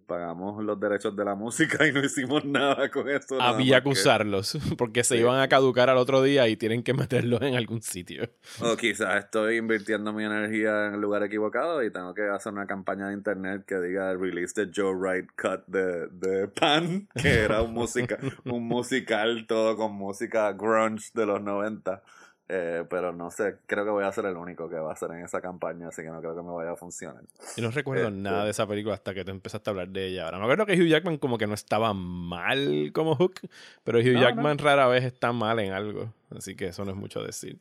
[0.08, 3.40] Pagamos los derechos de la música y no hicimos nada con eso.
[3.40, 7.42] Había que usarlos porque se iban a caducar al otro día y tienen que meterlos
[7.42, 8.30] en algún sitio.
[8.62, 12.66] O quizás estoy invirtiendo mi energía en el lugar equivocado y tengo que hacer una
[12.66, 17.62] campaña de internet que diga release the Joe Wright cut de, de Pan, que era
[17.62, 22.02] un, música, un musical todo con música grunge de los 90.
[22.50, 25.12] Eh, pero no sé, creo que voy a ser el único que va a ser
[25.12, 27.22] en esa campaña, así que no creo que me vaya a funcionar.
[27.58, 30.08] Yo no recuerdo este nada de esa película hasta que te empezaste a hablar de
[30.08, 30.26] ella.
[30.26, 33.42] Ahora, me acuerdo que Hugh Jackman como que no estaba mal como Hook,
[33.84, 37.22] pero Hugh Jackman rara vez está mal en algo, así que eso no es mucho
[37.22, 37.60] decir.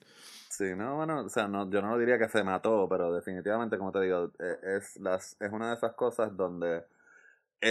[0.56, 3.92] Sí, no, bueno, o sea, no, yo no diría que se mató, pero definitivamente, como
[3.92, 6.84] te digo, eh, es, las, es una de esas cosas donde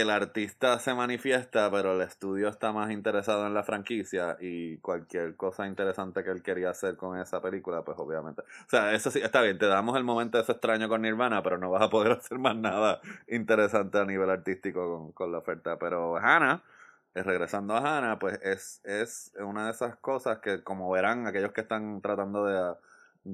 [0.00, 5.36] el artista se manifiesta, pero el estudio está más interesado en la franquicia y cualquier
[5.36, 8.42] cosa interesante que él quería hacer con esa película, pues obviamente.
[8.42, 11.42] O sea, eso sí, está bien, te damos el momento de ese extraño con Nirvana,
[11.42, 15.78] pero no vas a poder hacer más nada interesante a nivel artístico con, la oferta.
[15.78, 16.62] Pero Hannah,
[17.14, 21.52] eh, regresando a Hannah, pues es, es una de esas cosas que, como verán, aquellos
[21.52, 22.74] que están tratando de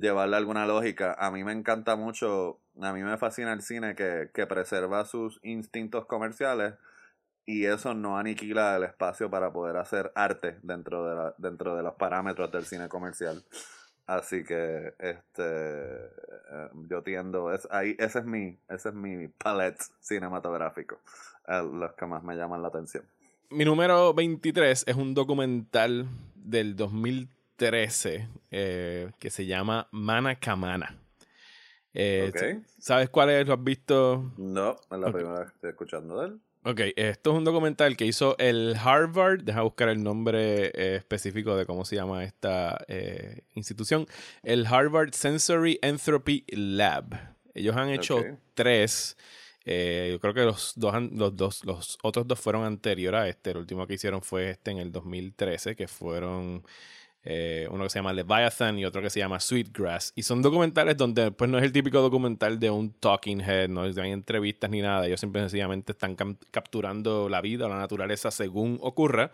[0.00, 1.14] llevarle alguna lógica.
[1.18, 5.40] A mí me encanta mucho, a mí me fascina el cine que, que preserva sus
[5.42, 6.74] instintos comerciales
[7.44, 11.82] y eso no aniquila el espacio para poder hacer arte dentro de, la, dentro de
[11.82, 13.42] los parámetros del cine comercial.
[14.06, 19.82] Así que este eh, yo tiendo, es, ahí, ese es mi, ese es mi palette
[20.00, 20.98] cinematográfico,
[21.46, 23.04] los que más me llaman la atención.
[23.50, 30.98] Mi número 23 es un documental del 2013 13 eh, que se llama Mana Kamana.
[31.94, 32.32] Eh,
[32.76, 33.46] ¿Sabes cuál es?
[33.46, 34.32] ¿Lo has visto?
[34.36, 36.40] No, es la primera vez que estoy escuchando de él.
[36.64, 41.54] Ok, esto es un documental que hizo el Harvard, deja buscar el nombre eh, específico
[41.56, 42.84] de cómo se llama esta
[43.54, 44.08] institución,
[44.42, 47.36] el Harvard Sensory Entropy Lab.
[47.54, 49.16] Ellos han hecho tres,
[49.64, 53.58] yo creo que los dos, los dos, los otros dos fueron anteriores a este, el
[53.58, 56.64] último que hicieron fue este en el 2013, que fueron
[57.24, 60.12] eh, uno que se llama Leviathan y otro que se llama Sweetgrass.
[60.16, 63.82] Y son documentales donde pues no es el típico documental de un talking head, no
[63.82, 65.06] hay entrevistas ni nada.
[65.06, 66.16] Ellos simplemente sencillamente están
[66.50, 69.30] capturando la vida o la naturaleza según ocurra.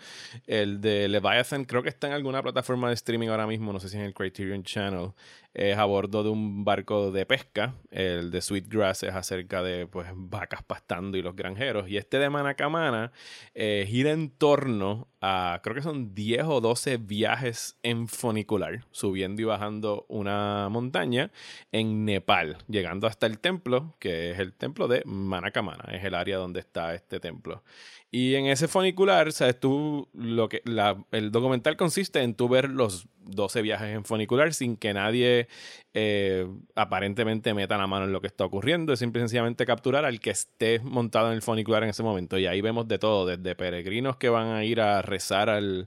[0.46, 3.88] El de Leviathan creo que está en alguna plataforma de streaming ahora mismo, no sé
[3.88, 5.12] si en el Criterion Channel
[5.58, 7.74] es a bordo de un barco de pesca.
[7.90, 11.88] El de Sweetgrass es acerca de pues, vacas pastando y los granjeros.
[11.88, 13.12] Y este de Manacamana
[13.54, 19.42] eh, gira en torno a, creo que son 10 o 12 viajes en funicular, subiendo
[19.42, 21.32] y bajando una montaña
[21.72, 26.36] en Nepal, llegando hasta el templo, que es el templo de Manacamana, es el área
[26.36, 27.64] donde está este templo.
[28.10, 29.60] Y en ese funicular, ¿sabes?
[29.60, 30.62] Tú, lo que,
[31.10, 35.48] el documental consiste en tú ver los 12 viajes en funicular sin que nadie
[35.94, 38.92] eh, aparentemente meta la mano en lo que está ocurriendo.
[38.92, 42.38] Es simple sencillamente capturar al que esté montado en el funicular en ese momento.
[42.38, 45.86] Y ahí vemos de todo, desde peregrinos que van a ir a rezar al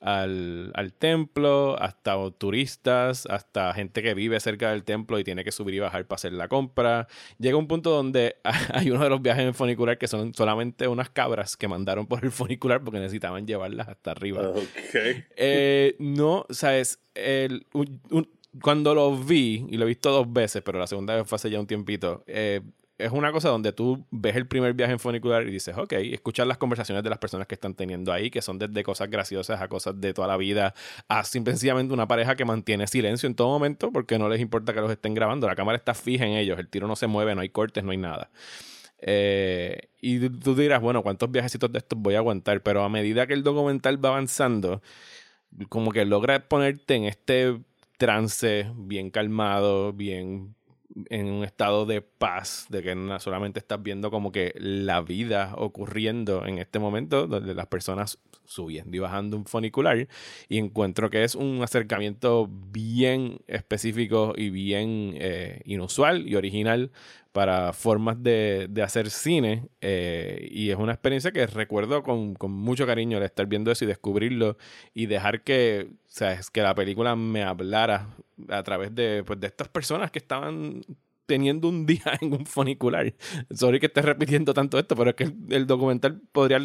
[0.00, 5.52] al, al, templo, hasta turistas, hasta gente que vive cerca del templo y tiene que
[5.52, 7.06] subir y bajar para hacer la compra.
[7.38, 8.36] Llega un punto donde
[8.72, 12.24] hay uno de los viajes en funicular que son solamente unas cabras que mandaron por
[12.24, 14.52] el funicular porque necesitaban llevarlas hasta arriba.
[15.36, 17.66] Eh, no, sabes, el,
[18.60, 21.50] cuando lo vi, y lo he visto dos veces, pero la segunda vez fue hace
[21.50, 22.60] ya un tiempito, eh,
[23.00, 26.46] es una cosa donde tú ves el primer viaje en funicular y dices, ok, escuchar
[26.46, 29.68] las conversaciones de las personas que están teniendo ahí, que son desde cosas graciosas a
[29.68, 30.74] cosas de toda la vida,
[31.08, 34.80] a simplemente una pareja que mantiene silencio en todo momento porque no les importa que
[34.80, 37.40] los estén grabando, la cámara está fija en ellos, el tiro no se mueve, no
[37.40, 38.30] hay cortes, no hay nada.
[39.02, 42.62] Eh, y tú dirás, bueno, ¿cuántos viajecitos de estos voy a aguantar?
[42.62, 44.82] Pero a medida que el documental va avanzando,
[45.68, 47.58] como que logra ponerte en este
[47.98, 50.54] trance bien calmado, bien
[51.08, 56.46] en un estado de paz, de que solamente estás viendo como que la vida ocurriendo
[56.46, 60.08] en este momento, donde las personas subiendo y bajando un funicular,
[60.48, 66.90] y encuentro que es un acercamiento bien específico y bien eh, inusual y original
[67.32, 73.18] para formas de, hacer cine eh, y es una experiencia que recuerdo con, mucho cariño
[73.18, 74.56] el estar viendo eso y descubrirlo
[74.94, 75.90] y dejar que,
[76.20, 78.08] o que la película me hablara
[78.48, 80.82] a través de, pues, de estas personas que estaban
[81.26, 83.14] teniendo un día en un funicular.
[83.54, 86.60] Sorry que esté repitiendo tanto esto, pero es que el, documental podría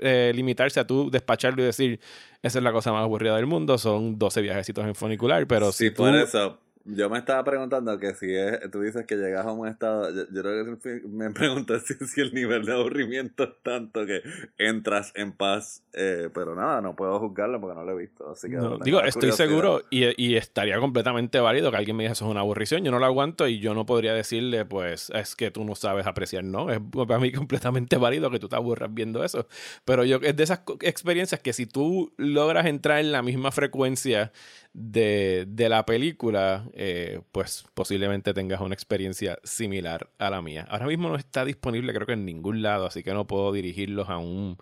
[0.00, 2.00] eh, limitarse a tú despacharlo y decir,
[2.42, 5.90] esa es la cosa más aburrida del mundo, son 12 viajecitos en funicular, pero si
[5.90, 9.68] por eso yo me estaba preguntando que si es, tú dices que llegas a un
[9.68, 14.22] estado, yo, creo que me pregunto si, si, el nivel de aburrimiento es tanto que
[14.58, 18.30] entras en paz, eh, pero nada, no puedo juzgarlo porque no lo he visto.
[18.30, 22.24] Así que digo, estoy seguro y, y, estaría completamente válido que alguien me diga eso
[22.24, 25.50] es una aburrición, yo no lo aguanto y yo no podría decirle, pues es que
[25.50, 26.70] tú no sabes apreciar, ¿no?
[26.70, 29.46] Es para mí completamente válido que tú te aburras viendo eso,
[29.84, 34.32] pero yo es de esas experiencias que si tú logras entrar en la misma frecuencia
[34.72, 40.66] de, de la película, eh, pues posiblemente tengas una experiencia similar a la mía.
[40.70, 44.08] Ahora mismo no está disponible creo que en ningún lado, así que no puedo dirigirlos
[44.08, 44.56] a un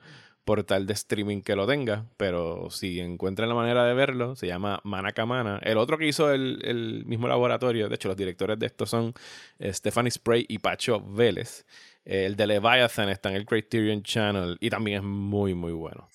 [0.44, 4.80] portal de streaming que lo tenga, pero si encuentran la manera de verlo, se llama
[4.82, 5.60] Manakamana.
[5.62, 9.14] El otro que hizo el, el, mismo laboratorio, de hecho los directores de esto son
[9.60, 11.64] eh, Stephanie Spray y Pacho Vélez.
[12.04, 16.08] el de Leviathan está en el Criterion Channel y también es muy, muy bueno.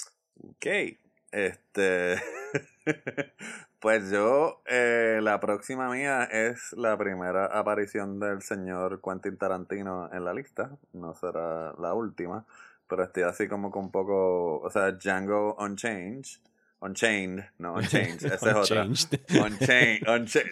[0.43, 0.65] Ok,
[1.31, 2.15] este...
[3.79, 10.25] Pues yo, eh, la próxima mía es la primera aparición del señor Quentin Tarantino en
[10.25, 10.71] la lista.
[10.93, 12.45] No será la última,
[12.89, 16.25] pero estoy así como con un poco, o sea, Django Unchained.
[16.81, 18.85] Unchained, no Unchained, esa es otra.
[18.85, 20.01] Unchained,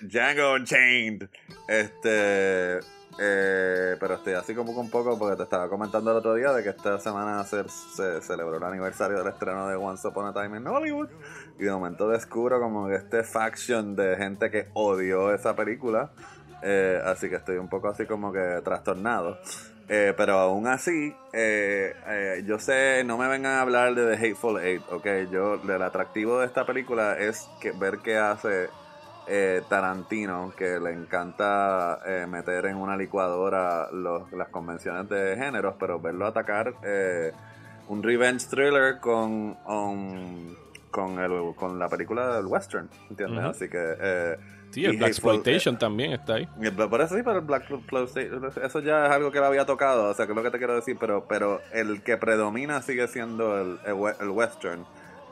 [0.04, 1.28] Django Unchained.
[1.68, 2.80] Este,
[3.20, 6.64] eh, pero estoy así como un poco porque te estaba comentando el otro día de
[6.64, 7.64] que esta semana se,
[8.22, 11.10] celebró el aniversario del estreno de Once Upon a Time in Hollywood.
[11.60, 16.12] Y de momento descubro como que este faction de gente que odió esa película.
[16.64, 19.38] Eh, así que estoy un poco así como que trastornado.
[19.90, 21.14] Eh, pero aún así
[22.46, 26.40] yo sé no me vengan a hablar de The Hateful Eight ok yo el atractivo
[26.40, 28.70] de esta película es que ver qué hace
[29.28, 36.00] eh, Tarantino, que le encanta eh, meter en una licuadora las convenciones de géneros, pero
[36.00, 37.32] verlo atacar eh,
[37.88, 39.56] un revenge thriller con,
[40.92, 43.44] con, el, con la película del western, ¿entiendes?
[43.44, 44.38] Así que...
[44.72, 46.48] Sí, el Black Exploitation también está ahí.
[46.90, 50.10] Por eso sí, pero el Black Exploitation, eso ya es algo que lo había tocado,
[50.10, 53.08] o sea, que es lo que te quiero decir, pero, pero el que predomina sigue
[53.08, 54.84] siendo el, el western,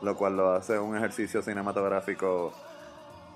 [0.04, 2.54] lo cual lo hace un ejercicio cinematográfico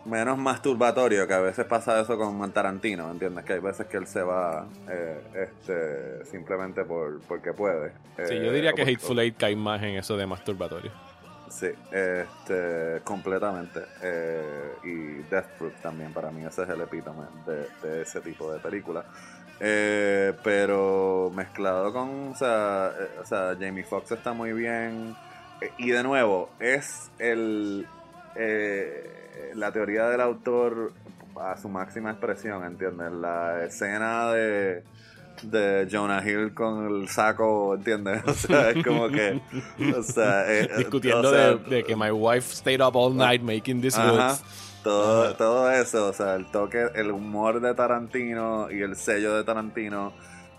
[0.06, 3.44] menos masturbatorio, que a veces pasa eso con Tarantino, ¿entiendes?
[3.44, 7.92] Que hay veces que él se va eh, este, simplemente por porque puede.
[8.28, 10.92] Sí, yo diría que eh, Hateful Eight cae más en eso de masturbatorio.
[11.50, 13.82] Sí, este, completamente.
[14.02, 14.96] Eh, y
[15.30, 19.06] Death Proof también, para mí ese es el epítome de, ese tipo de película.
[19.60, 22.92] pero mezclado con, o sea,
[23.22, 25.16] o sea, Jamie Foxx está muy bien.
[25.78, 27.88] y de nuevo, es el...
[28.36, 30.94] Eh, la teoría del autor
[31.40, 33.12] a su máxima expresión, ¿entiendes?
[33.12, 34.84] La escena de,
[35.44, 38.22] de Jonah Hill con el saco, ¿entiendes?
[38.28, 39.42] O sea, es como que.
[39.96, 44.38] O sea, eh, Discutiendo de, que my wife stayed up all night making this ajá,
[44.84, 49.44] Todo, todo eso, o sea, el toque, el humor de Tarantino y el sello de
[49.44, 50.14] Tarantino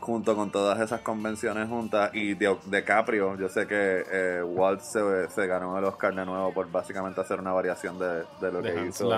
[0.07, 5.47] junto con todas esas convenciones juntas y de, DiCaprio, yo sé que eh, Walt se,
[5.49, 9.11] ganó el Oscar de nuevo por básicamente hacer una variación de, lo que hizo.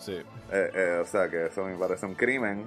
[0.00, 0.20] sí.
[0.50, 2.66] Eh, eh, o sea que eso me parece un crimen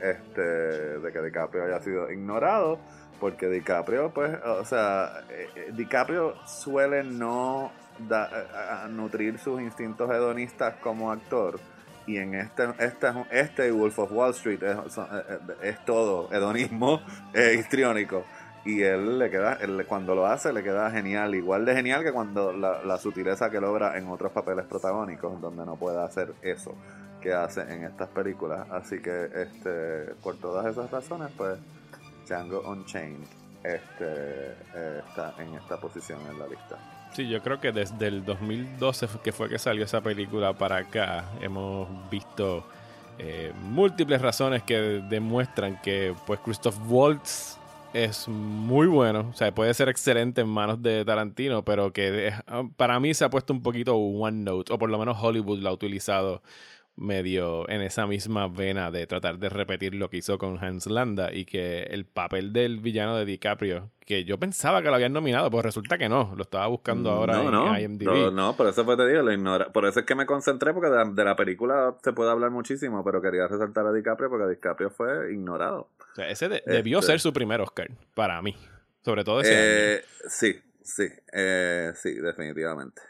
[0.00, 2.78] este de que DiCaprio haya sido ignorado
[3.18, 5.24] porque DiCaprio pues o sea
[5.72, 7.72] DiCaprio suele no
[8.88, 11.58] nutrir sus instintos hedonistas como actor
[12.06, 15.02] y en este, este, este Wolf of Wall Street es, eh,
[15.62, 17.00] eh, todo hedonismo
[17.34, 18.24] eh, histriónico.
[18.64, 22.12] Y él le queda, él, cuando lo hace, le queda genial, igual de genial que
[22.12, 26.76] cuando la, sutileza que logra en otros papeles protagónicos, donde no puede hacer eso
[27.20, 28.70] que hace en estas películas.
[28.70, 31.58] Así que, este, por todas esas razones, pues,
[32.28, 33.26] Django Unchained
[33.64, 34.52] este,
[35.08, 36.78] está en esta posición en la lista.
[37.12, 41.26] Sí, yo creo que desde el 2012 que fue que salió esa película para acá,
[41.42, 42.64] hemos visto
[43.18, 44.76] eh, múltiples razones que
[45.10, 47.58] demuestran que pues Christoph Waltz
[47.92, 52.32] es muy bueno, o sea, puede ser excelente en manos de Tarantino, pero que
[52.78, 55.68] para mí se ha puesto un poquito one note, o por lo menos Hollywood lo
[55.68, 56.42] ha utilizado
[56.96, 61.32] medio en esa misma vena de tratar de repetir lo que hizo con Hans Landa
[61.32, 65.50] y que el papel del villano de DiCaprio, que yo pensaba que lo habían nominado,
[65.50, 68.04] pues resulta que no, lo estaba buscando ahora en no, IMDb.
[68.04, 69.72] No, no, por eso fue te digo, lo ignora.
[69.72, 73.22] Por eso es que me concentré, porque de la, película se puede hablar muchísimo, pero
[73.22, 75.88] quería resaltar a DiCaprio porque DiCaprio fue ignorado.
[76.12, 78.54] O sea, ese debió este ser su primer Oscar, para mí.
[79.02, 83.02] Sobre todo ese eh, Sí, sí, eh, sí, definitivamente.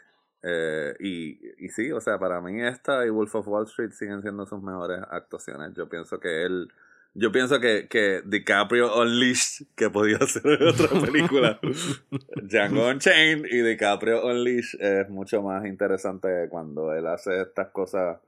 [0.43, 4.21] Eh, y, y sí, o sea, para mí esta y Wolf of Wall Street siguen
[4.21, 5.73] siendo sus mejores actuaciones.
[5.73, 6.69] Yo pienso que él,
[7.13, 11.59] yo pienso que, que DiCaprio Unleashed, que podía ser en otra película,
[12.43, 18.19] Django Unchained y DiCaprio Unleashed es mucho más interesante cuando él hace estas cosas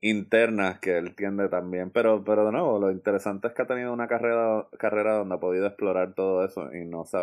[0.00, 1.90] internas que él tiende también.
[1.90, 5.40] Pero, pero de nuevo, lo interesante es que ha tenido una carrera, carrera donde ha
[5.40, 7.22] podido explorar todo eso y no se ha,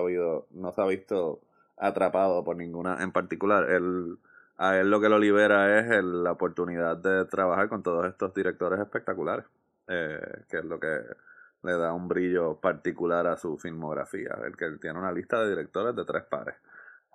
[0.52, 1.40] no se ha visto
[1.78, 3.70] atrapado por ninguna en particular.
[3.70, 4.18] Él,
[4.58, 8.80] a él lo que lo libera es la oportunidad de trabajar con todos estos directores
[8.80, 9.46] espectaculares,
[9.88, 10.20] eh,
[10.50, 11.02] que es lo que
[11.64, 14.38] le da un brillo particular a su filmografía.
[14.46, 16.56] El que él tiene una lista de directores de tres pares.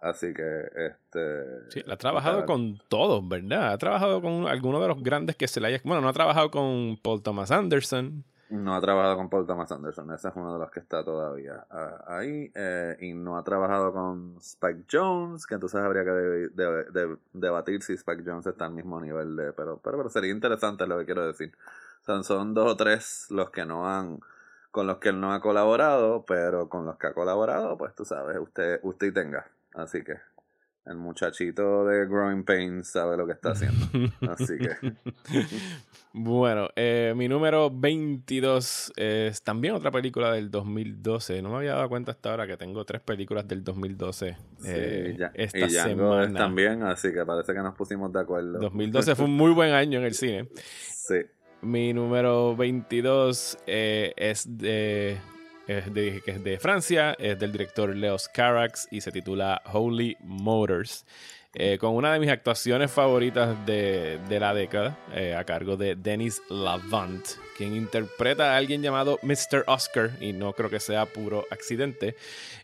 [0.01, 1.71] Así que, este.
[1.71, 3.73] Sí, ha trabajado con todos, ¿verdad?
[3.73, 5.81] Ha trabajado con algunos de los grandes que se le haya.
[5.85, 8.25] Bueno, no ha trabajado con Paul Thomas Anderson.
[8.51, 11.67] No ha trabajado con Paul Thomas Anderson, ese es uno de los que está todavía
[11.71, 12.51] ah, ahí.
[12.53, 18.25] Eh, y no ha trabajado con Spike Jones, que entonces habría que debatir si Spike
[18.27, 19.53] Jones está al mismo nivel de.
[19.53, 21.57] Pero, pero, pero sería interesante lo que quiero decir.
[22.23, 24.19] son dos o tres los que no han.
[24.73, 28.05] con los que él no ha colaborado, pero con los que ha colaborado, pues tú
[28.05, 29.47] sabes, usted, usted tenga.
[29.75, 30.17] Así que
[30.87, 33.87] el muchachito de Growing Pains sabe lo que está haciendo.
[34.33, 34.77] Así que.
[36.13, 41.41] bueno, eh, mi número 22 es también otra película del 2012.
[41.41, 44.37] No me había dado cuenta hasta ahora que tengo tres películas del 2012
[44.67, 46.33] eh, ya, esta y semana.
[46.37, 48.59] también, así que parece que nos pusimos de acuerdo.
[48.59, 50.49] 2012 fue un muy buen año en el cine.
[50.55, 51.23] Sí.
[51.63, 55.19] Mi número 22 eh, es de
[55.69, 60.17] es de, que es de Francia, es del director Leos Carax y se titula Holy
[60.21, 61.07] Motors.
[61.55, 66.41] Eh, con una de mis actuaciones favoritas de, la década, eh, a cargo de Denis
[66.49, 67.27] Lavant,
[67.57, 69.65] quien interpreta a alguien llamado Mr.
[69.67, 72.15] Oscar, y no creo que sea puro accidente.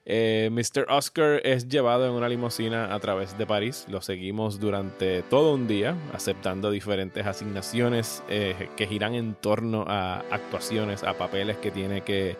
[0.04, 0.86] Eh, Mr.
[0.88, 5.66] Oscar es llevado en una limusina a través de París, lo seguimos durante todo un
[5.66, 12.36] día, aceptando diferentes asignaciones que giran en torno a actuaciones, a papeles que tiene que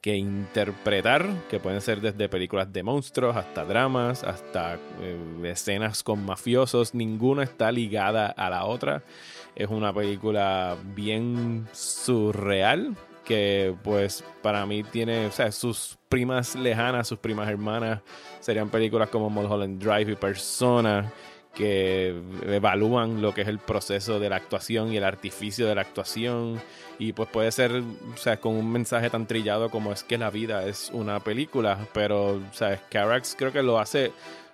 [0.00, 6.24] que interpretar, que pueden ser desde películas de monstruos hasta dramas, hasta eh, escenas con
[6.24, 9.02] mafiosos, ninguna está ligada a la otra.
[9.54, 17.06] Es una película bien surreal que pues para mí tiene, o sea, sus primas lejanas,
[17.06, 18.00] sus primas hermanas.
[18.40, 21.12] Serían películas como Mulholland Drive y Persona
[21.54, 22.14] que
[22.46, 26.60] evalúan lo que es el proceso de la actuación y el artificio de la actuación
[26.98, 30.30] y pues puede ser, o sea, con un mensaje tan trillado como es que la
[30.30, 34.12] vida es una película, pero, o sea, Carax creo que lo hace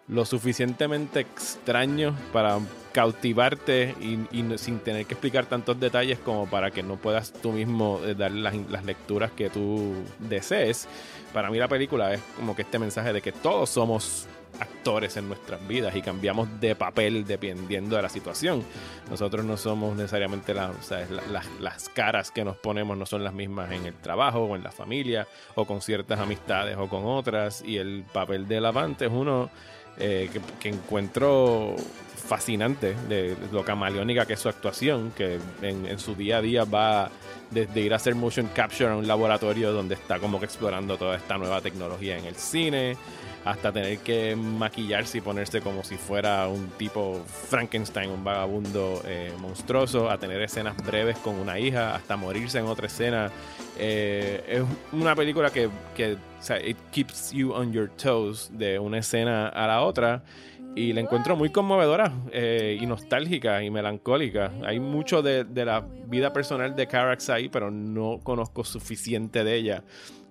[0.08, 2.60] lo suficientemente extraño para
[2.92, 8.00] cautivarte y, sin tener que explicar tantos detalles como para que no puedas tú mismo
[8.04, 10.88] eh, dar las, las, lecturas que tú desees.
[11.32, 14.28] Para mí la película es como que este mensaje de que todos somos
[14.60, 18.64] actores en nuestras vidas y cambiamos de papel dependiendo de la situación.
[19.10, 23.94] Nosotros no somos necesariamente las caras que nos ponemos, no son las mismas en el
[23.94, 27.62] trabajo o en la familia o con ciertas amistades o con otras.
[27.64, 29.50] Y el papel de Lavante es uno
[29.98, 30.28] eh,
[30.60, 31.74] que, encuentro
[32.14, 37.10] fascinante de lo camaleónica que es su actuación, que en, su día a día va
[37.50, 41.16] desde ir a hacer motion capture a un laboratorio donde está como que explorando toda
[41.16, 42.96] esta nueva tecnología en el cine,
[43.46, 49.32] hasta tener que maquillarse y ponerse como si fuera un tipo Frankenstein, un vagabundo eh,
[49.38, 53.30] monstruoso, a tener escenas breves con una hija, hasta morirse en otra escena.
[53.78, 58.80] Eh, es una película que, que o sea, it keeps you on your toes de
[58.80, 60.24] una escena a la otra
[60.74, 64.52] y la encuentro muy conmovedora eh, y nostálgica y melancólica.
[64.64, 69.84] Hay mucho de, la vida personal de Carax ahí, pero no conozco suficiente de ella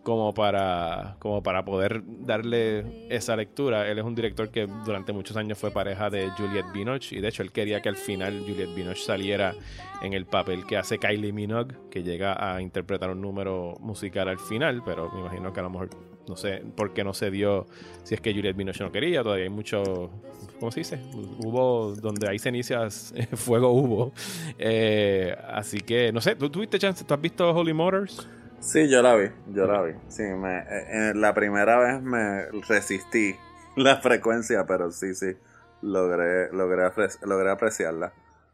[0.05, 3.89] como para, como para poder darle esa lectura.
[3.89, 7.29] Él es un director que durante muchos años fue pareja de Juliette Binoche y de
[7.29, 9.55] hecho él quería que al final Juliette Binoche saliera
[10.03, 14.37] en el papel que hace Kylie Minogue, que llega a interpretar un número musical al
[14.37, 15.89] final, pero me imagino que a lo mejor
[16.27, 17.65] no sé por qué no se dio,
[18.03, 20.11] si es que Juliette Binoche no quería, todavía hay mucho,
[20.59, 20.99] ¿cómo se dice?
[21.13, 24.13] Hubo, donde hay cenizas, fuego hubo.
[24.59, 27.03] Eh, así que, no sé, ¿tú tuviste chance?
[27.03, 28.27] ¿Tú has visto Holy Motors?
[28.66, 29.93] Sí, yo la vi, yo la vi.
[30.07, 33.36] Sí, me, eh, la primera vez me resistí
[33.76, 35.38] la frecuencia, pero sí, sí,
[35.84, 36.89] logré, logré,
[37.22, 38.11] logré apreciarla.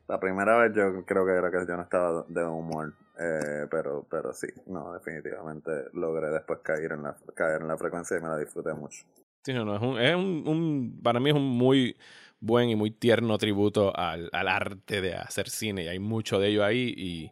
[0.09, 2.93] La primera vez yo creo que era que yo no estaba de humor.
[3.17, 8.17] Eh, pero, pero sí, no, definitivamente logré después caer en la, caer en la frecuencia
[8.17, 9.05] y me la disfruté mucho.
[9.43, 11.95] Sí, no, es un, es un, para mí es un muy
[12.41, 16.49] buen y muy tierno tributo al, al arte de hacer cine y hay mucho de
[16.49, 17.31] ello ahí y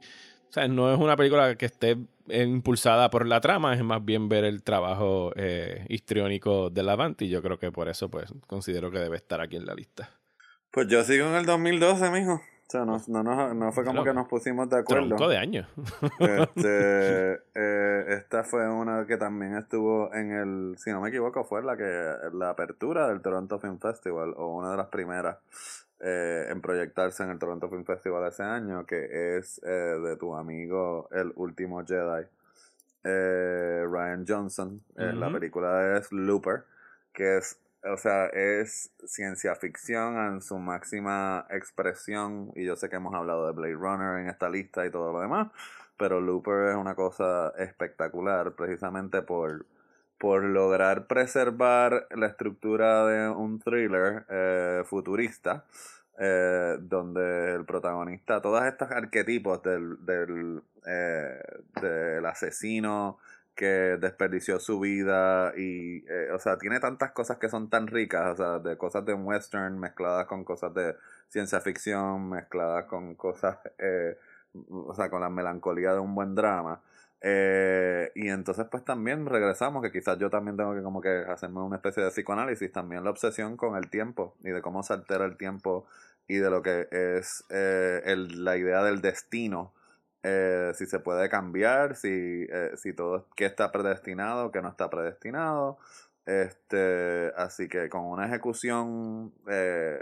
[0.49, 1.97] o sea, no es una película que esté
[2.27, 7.29] impulsada por la trama, es más bien ver el trabajo eh, histriónico de Lavant y
[7.29, 10.09] yo creo que por eso pues considero que debe estar aquí en la lista.
[10.71, 12.33] Pues yo sigo en el 2012, mijo.
[12.33, 15.07] O sea, no, no, no fue como que nos pusimos de acuerdo.
[15.07, 15.67] Tronco de años.
[16.19, 21.63] Este, eh, esta fue una que también estuvo en el, si no me equivoco, fue
[21.63, 25.37] la que la apertura del Toronto Film Festival o una de las primeras.
[26.01, 30.33] Eh, en proyectarse en el Toronto Film Festival ese año, que es eh, de tu
[30.33, 32.25] amigo El Último Jedi,
[33.03, 34.81] eh, Ryan Johnson.
[34.95, 36.63] La película es Looper,
[37.11, 42.95] que es, o sea, es ciencia ficción en su máxima expresión, y yo sé que
[42.95, 45.51] hemos hablado de Blade Runner en esta lista y todo lo demás,
[45.97, 49.65] pero Looper es una cosa espectacular precisamente por
[50.19, 55.63] por lograr preservar la estructura de un thriller eh, futurista,
[56.19, 61.41] eh, donde el protagonista, todos estos arquetipos del, del, eh,
[61.81, 63.17] del asesino
[63.55, 68.35] que desperdició su vida y, o sea, tiene tantas cosas que son tan ricas, o
[68.37, 70.95] sea, de cosas de western mezcladas con cosas de
[71.27, 73.57] ciencia ficción, mezcladas con cosas,
[74.69, 76.81] o sea, con la melancolía de un buen drama
[77.21, 81.61] eh, y entonces pues también regresamos, que quizás yo también tengo que como que hacerme
[81.61, 85.25] una especie de psicoanálisis, también la obsesión con el tiempo y de cómo se altera
[85.25, 85.85] el tiempo
[86.27, 89.73] y de lo que es eh, el, la idea del destino,
[90.23, 95.79] eh, si se puede cambiar, si, si todo, que está predestinado, que no está predestinado.
[96.29, 99.99] Este, así que con una ejecución eh,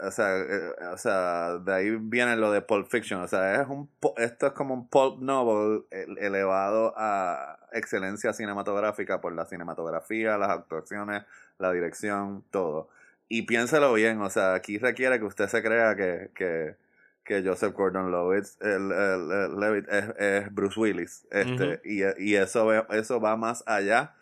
[0.00, 3.20] o sea, eh, o sea, de ahí viene lo de Pulp Fiction.
[3.20, 9.32] O sea, es un, esto es como un pulp novel elevado a excelencia cinematográfica por
[9.32, 11.24] la cinematografía, las actuaciones,
[11.58, 12.88] la dirección, todo.
[13.28, 16.76] Y piénselo bien, o sea, aquí requiere que usted se crea que, que,
[17.24, 21.26] que Joseph Gordon Levitt, el, el, es, es, Bruce Willis.
[21.30, 24.14] Este, y, y eso, eso va más allá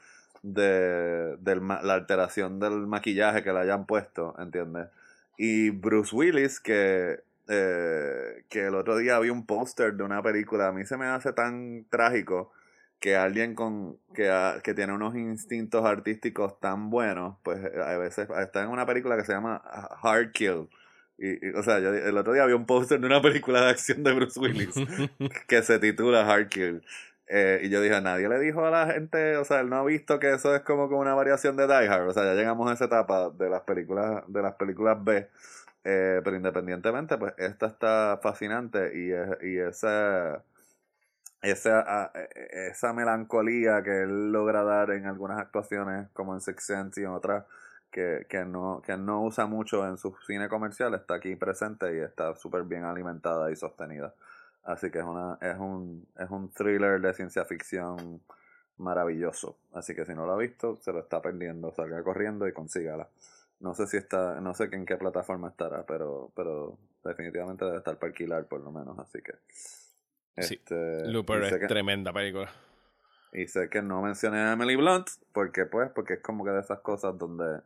[0.43, 4.89] de, de la alteración del maquillaje que le hayan puesto, ¿entiendes?
[5.37, 10.69] Y Bruce Willis, que, eh, que el otro día vi un póster de una película,
[10.69, 12.53] a mí se me hace tan trágico
[13.01, 14.31] que alguien con que,
[14.63, 19.17] que tiene unos instintos artísticos tan buenos, pues eh, a veces está en una película
[19.17, 19.63] que se llama
[20.03, 20.69] Hard Kill.
[21.19, 24.03] Y, o sea, yo, el otro día vi un póster de una película de acción
[24.03, 24.75] de Bruce Willis
[25.49, 26.83] que se titula Hard Kill.
[27.29, 29.85] Eh, y yo dije, nadie le dijo a la gente, o sea, él no ha
[29.85, 32.09] visto que eso es como, una variación de Die Hard.
[32.09, 35.29] O sea, ya llegamos a esa etapa de las películas, de las películas B.
[35.85, 39.11] Eh, pero independientemente, pues esta está fascinante y,
[39.49, 40.43] y esa,
[41.43, 47.01] esa, e, esa melancolía que él logra dar en algunas actuaciones, como en Six Sense
[47.01, 47.45] y en otras,
[47.91, 52.01] que, que, no, que no usa mucho en su cine comercial, está aquí presente y
[52.01, 54.13] está súper bien alimentada y sostenida.
[54.67, 58.21] Así que es, una, es, un, es un thriller de ciencia ficción
[58.79, 59.57] maravilloso.
[59.73, 61.73] Así que si no lo ha visto, se lo está perdiendo.
[61.73, 63.09] Salga corriendo y consígala.
[63.61, 67.97] No sé si está, no sé en qué plataforma estará, pero, pero definitivamente debe estar
[67.97, 69.35] para alquilar por lo menos, así que.
[70.35, 72.51] Este, Looper es tremenda película.
[73.33, 76.61] Y sé que no mencioné a Emily Blunt, porque pues, porque es como que de
[76.61, 77.61] esas cosas donde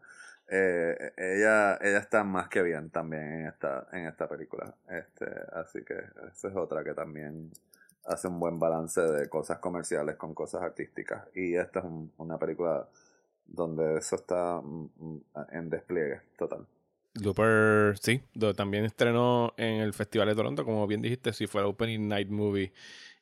[0.53, 4.74] eh, ella, ella está más que bien también en esta, en esta película.
[4.88, 5.94] Este, así que
[6.32, 7.53] esa es otra que también
[8.05, 11.22] hace un buen balance de cosas comerciales con cosas artísticas.
[11.36, 11.84] Y esta es
[12.16, 12.88] una película
[13.46, 15.20] donde eso está mm, mm,
[15.53, 16.66] en despliegue total.
[17.14, 18.22] Looper, sí,
[18.57, 22.28] también estrenó en el Festival de Toronto, como bien dijiste, si fue el Opening Night
[22.28, 22.72] Movie.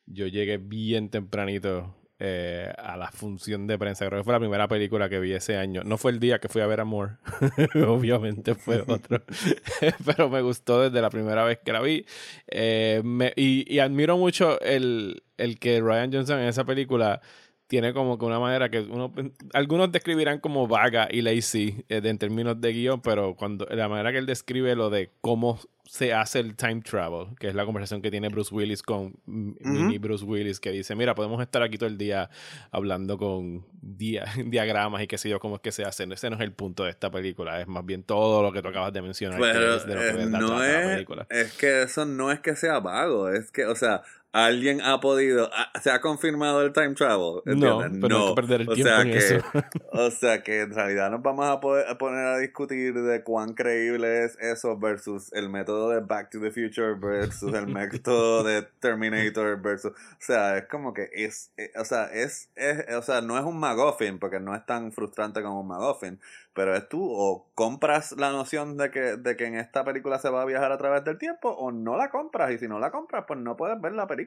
[0.05, 4.05] Yo llegué bien tempranito eh, a la función de prensa.
[4.05, 5.83] Creo que fue la primera película que vi ese año.
[5.85, 7.17] No fue el día que fui a ver Amor,
[7.87, 9.23] obviamente fue otro,
[10.05, 12.05] pero me gustó desde la primera vez que la vi.
[12.47, 13.01] Eh,
[13.37, 17.21] y, admiro mucho el, el que Ryan Johnson en esa película
[17.69, 19.13] tiene como que una manera que uno
[19.53, 24.11] algunos describirán como vaga y lazy eh, en términos de guion, pero cuando la manera
[24.11, 28.01] que él describe lo de cómo se hace el time travel, que es la conversación
[28.01, 31.89] que tiene Bruce Willis con mini Bruce Willis, que dice, mira, podemos estar aquí todo
[31.89, 32.29] el día
[32.71, 36.11] hablando con diagramas y qué sé yo, cómo es que se hacen.
[36.11, 38.69] Ese no es el punto de esta película, es más bien todo lo que tú
[38.69, 39.39] acabas de mencionar.
[39.39, 42.79] Pero, es de lo que eh, no es, es que eso no es que sea
[42.79, 44.01] vago, es que, o sea,
[44.31, 45.49] alguien ha podido,
[45.81, 47.41] se ha confirmado el time travel.
[47.45, 48.35] No, pero no.
[48.35, 49.35] perder el tiempo en eso.
[49.91, 54.25] o sea que en realidad nos vamos a, poder, poner a discutir de cuán creíble
[54.25, 59.61] es eso versus el método de Back to the Future versus el método de Terminator
[59.61, 63.37] versus, o sea, es como que es, eh, o sea, es, es, o sea, no
[63.37, 66.19] es un McGuffin porque no es tan frustrante como un McGuffin,
[66.53, 70.29] pero es tú o compras la noción de que, de que en esta película se
[70.29, 72.91] va a viajar a través del tiempo o no la compras y si no la
[72.91, 74.18] compras pues no puedes ver la película.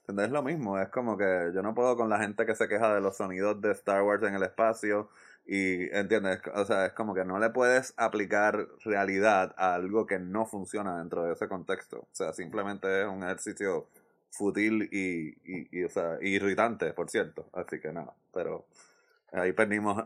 [0.00, 0.26] ¿Entendés?
[0.26, 2.94] Es lo mismo, es como que yo no puedo con la gente que se queja
[2.94, 5.08] de los sonidos de Star Wars en el espacio
[5.46, 6.40] y, ¿entiendes?
[6.54, 10.98] O sea, es como que no le puedes aplicar realidad a algo que no funciona
[10.98, 12.00] dentro de ese contexto.
[12.00, 13.88] O sea, simplemente es un ejercicio
[14.30, 17.48] fútil y, y, y o sea, irritante, por cierto.
[17.52, 18.66] Así que nada, pero...
[19.34, 20.04] Ahí perdimos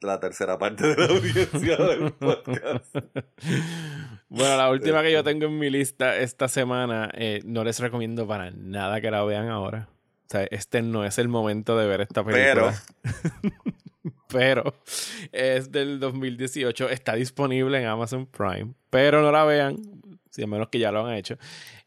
[0.00, 2.96] la, tercera parte de la audiencia del podcast.
[4.28, 5.30] Bueno, la última que yo este.
[5.30, 9.48] tengo en mi lista esta semana, eh, no les recomiendo para nada que la vean
[9.48, 9.88] ahora.
[10.26, 12.74] O sea, este no es el momento de ver esta película.
[13.00, 13.54] Pero.
[14.28, 14.74] pero
[15.30, 16.90] es del 2018.
[16.90, 18.74] Está disponible en Amazon Prime.
[18.90, 19.76] Pero no la vean,
[20.30, 21.38] si a menos que ya lo han hecho.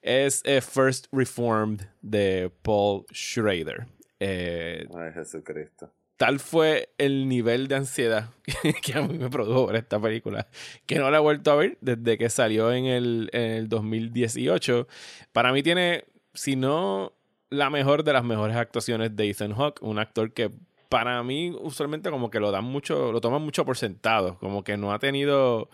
[0.01, 3.88] Es eh, First Reformed de Paul Schrader.
[4.21, 8.32] Eh, Ay, Jesucristo tal fue el nivel de ansiedad
[8.82, 10.47] que, a mí me produjo esta película,
[10.86, 14.88] que no la he vuelto a ver desde que salió en el, en el 2018.
[15.32, 17.13] Para mí tiene, si no
[17.49, 20.51] la mejor de las mejores actuaciones de Ethan Hawke, un actor que
[20.89, 24.76] para mí usualmente como que lo dan mucho, lo toman mucho por sentado, como que
[24.78, 25.70] no ha tenido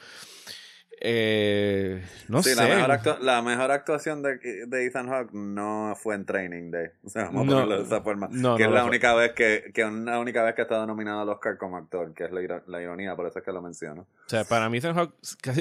[0.99, 2.55] eh, no sé.
[2.55, 6.87] La mejor, la mejor actuación de, de, Ethan Hawke no fue en Training Day.
[7.03, 8.29] O sea, vamos a ponerlo de esa forma.
[8.29, 11.29] que es la única vez que, que una única vez que ha estado nominado al
[11.29, 14.01] Oscar como actor, que es la, ironía, por eso es que lo menciono.
[14.03, 15.13] O sea, para mí Ethan Hawke,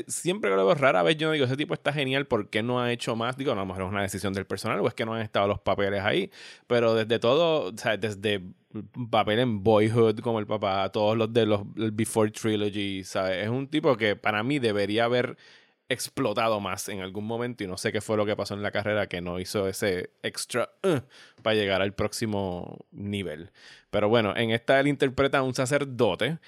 [0.07, 2.81] siempre que lo veo rara vez, yo digo, ese tipo está genial, ¿por qué no
[2.81, 3.37] ha hecho más?
[3.37, 5.49] Digo, a lo mejor es una decisión del personal o es que no han estado
[5.49, 6.31] los papeles ahí.
[6.67, 8.43] Pero desde todo, o sea, desde
[9.11, 13.45] papel en Boyhood como el papá, todos los de los Before Trilogy, ¿sabes?
[13.45, 15.37] Es un tipo que para mí debería haber
[15.89, 18.71] explotado más en algún momento y no sé qué fue lo que pasó en la
[18.71, 21.01] carrera que no hizo ese extra uh,
[21.43, 23.53] para llegar al próximo nivel.
[23.91, 26.39] Pero bueno, en esta él interpreta a un sacerdote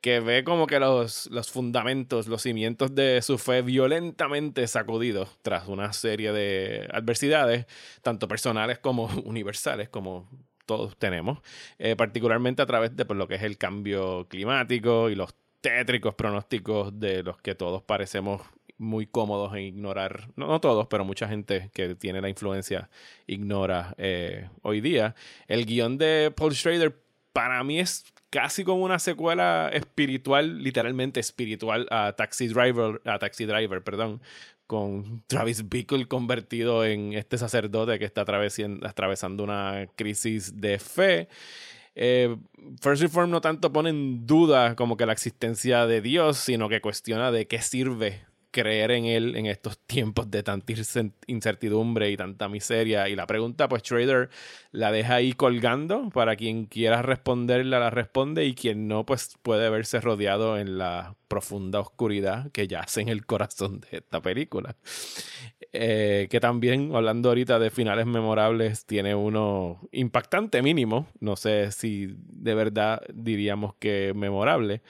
[0.00, 5.66] que ve como que los, los fundamentos, los cimientos de su fe violentamente sacudidos tras
[5.68, 7.66] una serie de adversidades,
[8.02, 10.28] tanto personales como universales, como
[10.66, 11.38] todos tenemos,
[11.78, 16.14] eh, particularmente a través de pues, lo que es el cambio climático y los tétricos
[16.14, 18.42] pronósticos de los que todos parecemos
[18.76, 22.90] muy cómodos en ignorar, no, todos, pero mucha gente que tiene la influencia
[23.26, 25.14] ignora eh, hoy día.
[25.46, 27.00] El guion de Paul Schrader
[27.32, 33.44] para mí es casi como una secuela espiritual, literalmente espiritual a Taxi Driver, a Taxi
[33.44, 34.20] Driver, perdón,
[34.66, 41.28] con Travis Bickle convertido en este sacerdote que está atravesando una crisis de fe.
[41.94, 42.36] Eh,
[42.80, 46.80] First Reform no tanto pone en duda como que la existencia de Dios, sino que
[46.80, 48.24] cuestiona de qué sirve
[48.54, 50.72] creer en él en estos tiempos de tanta
[51.26, 53.08] incertidumbre y tanta miseria.
[53.08, 54.30] Y la pregunta, pues Trader
[54.70, 59.68] la deja ahí colgando para quien quiera responderla, la responde y quien no, pues puede
[59.68, 64.76] verse rodeado en la profunda oscuridad que yace en el corazón de esta película.
[65.72, 71.08] Eh, que también, hablando ahorita de finales memorables, tiene uno impactante mínimo.
[71.18, 74.82] No sé si de verdad diríamos que memorable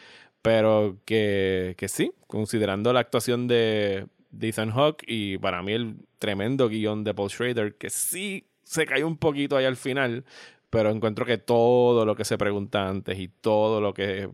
[0.45, 6.69] pero que, que sí, considerando la actuación de, Ethan Hawke y para mí el tremendo
[6.69, 10.27] guion de Paul Schrader, que sí se cae un poquito ahí al final,
[10.69, 14.29] pero encuentro que todo lo que se pregunta antes y todo lo que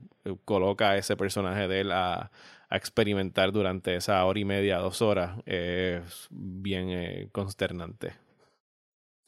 [0.44, 2.32] coloca a ese personaje de él a,
[2.72, 8.14] experimentar durante esa hora y media, dos horas, es bien eh, consternante.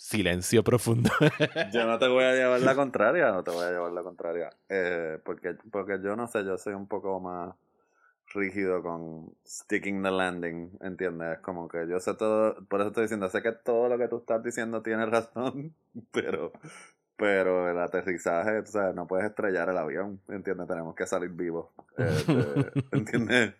[0.02, 1.10] Silencio profundo.
[1.72, 4.50] yo no te voy a llevar la contraria, no te voy a llevar la contraria.
[4.68, 7.54] Eh, porque, porque yo no sé, yo soy un poco más
[8.34, 11.38] rígido con sticking the landing, ¿entiendes?
[11.38, 14.18] Como que yo sé todo, por eso estoy diciendo, sé que todo lo que tú
[14.18, 15.72] estás diciendo tiene razón,
[16.10, 16.50] pero,
[17.16, 20.66] pero el aterrizaje, o sea, no puedes estrellar el avión, ¿entiendes?
[20.66, 23.54] Tenemos que salir vivos, este, ¿entiendes?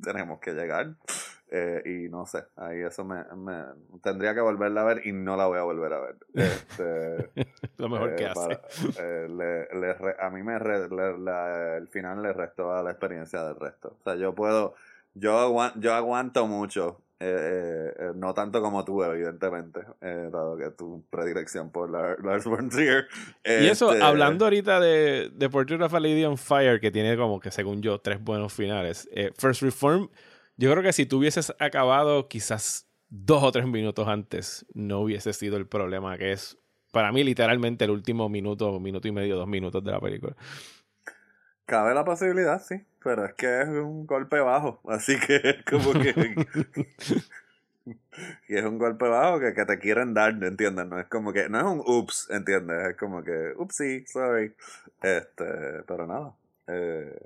[0.00, 0.94] Tenemos que llegar.
[1.54, 3.62] Eh, y no sé, ahí eso me, me,
[4.02, 6.16] tendría que volverla a ver y no la voy a volver a ver.
[6.34, 7.46] Este,
[7.76, 8.58] Lo mejor que eh, hace.
[8.98, 13.98] Eh, le, a mí me el final le restó a la experiencia del resto.
[14.00, 14.76] O sea, yo puedo,
[15.12, 17.02] yo, aguanto, yo aguanto mucho,
[18.14, 23.08] no tanto como tú, evidentemente, dado que tu predilección por Lars von Trier.
[23.44, 27.14] y eso, este, hablando ahorita de, de Portrait of a Lady on Fire, que tiene
[27.14, 29.06] como que, según yo, tres buenos finales.
[29.36, 30.08] First Reform
[30.62, 35.32] yo creo que si tú hubieses acabado quizás dos o tres minutos antes no hubiese
[35.32, 36.56] sido el problema que es
[36.92, 40.36] para mí literalmente el último minuto, minuto y medio, dos minutos de la película.
[41.66, 45.94] Cabe la posibilidad, sí, pero es que es un golpe bajo, así que es como
[45.94, 46.46] que...
[48.48, 50.86] y es un golpe bajo que, que te quieren dar, ¿entiendes?
[50.86, 52.90] No es como que, no es un ups, ¿entiendes?
[52.90, 54.54] Es como que, upsie, sorry.
[55.02, 56.36] Este, pero nada.
[56.68, 57.18] Eh,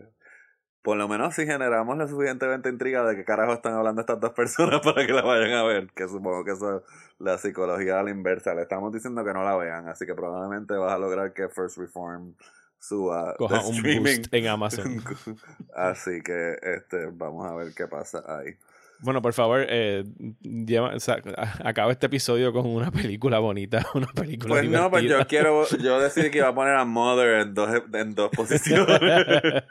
[0.87, 4.31] por lo menos si generamos la suficientemente intriga de qué carajo están hablando estas dos
[4.31, 6.83] personas para que la vayan a ver, que supongo que eso es
[7.19, 8.55] la psicología a la inversa.
[8.55, 11.79] Le estamos diciendo que no la vean, así que probablemente vas a lograr que First
[11.79, 12.37] Reform
[12.79, 15.03] suba Coja un boost en Amazon.
[15.75, 18.57] así que este, vamos a ver qué pasa ahí.
[19.01, 20.05] Bueno, por favor, eh,
[21.65, 26.01] acaba este episodio con una película bonita, una película Pues no, pues yo quiero, yo
[26.01, 29.01] decidí que iba a poner a Mother en dos, en dos posiciones.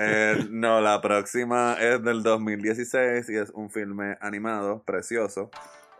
[0.00, 5.50] Eh, no, la próxima es del 2016 y es un filme animado, precioso.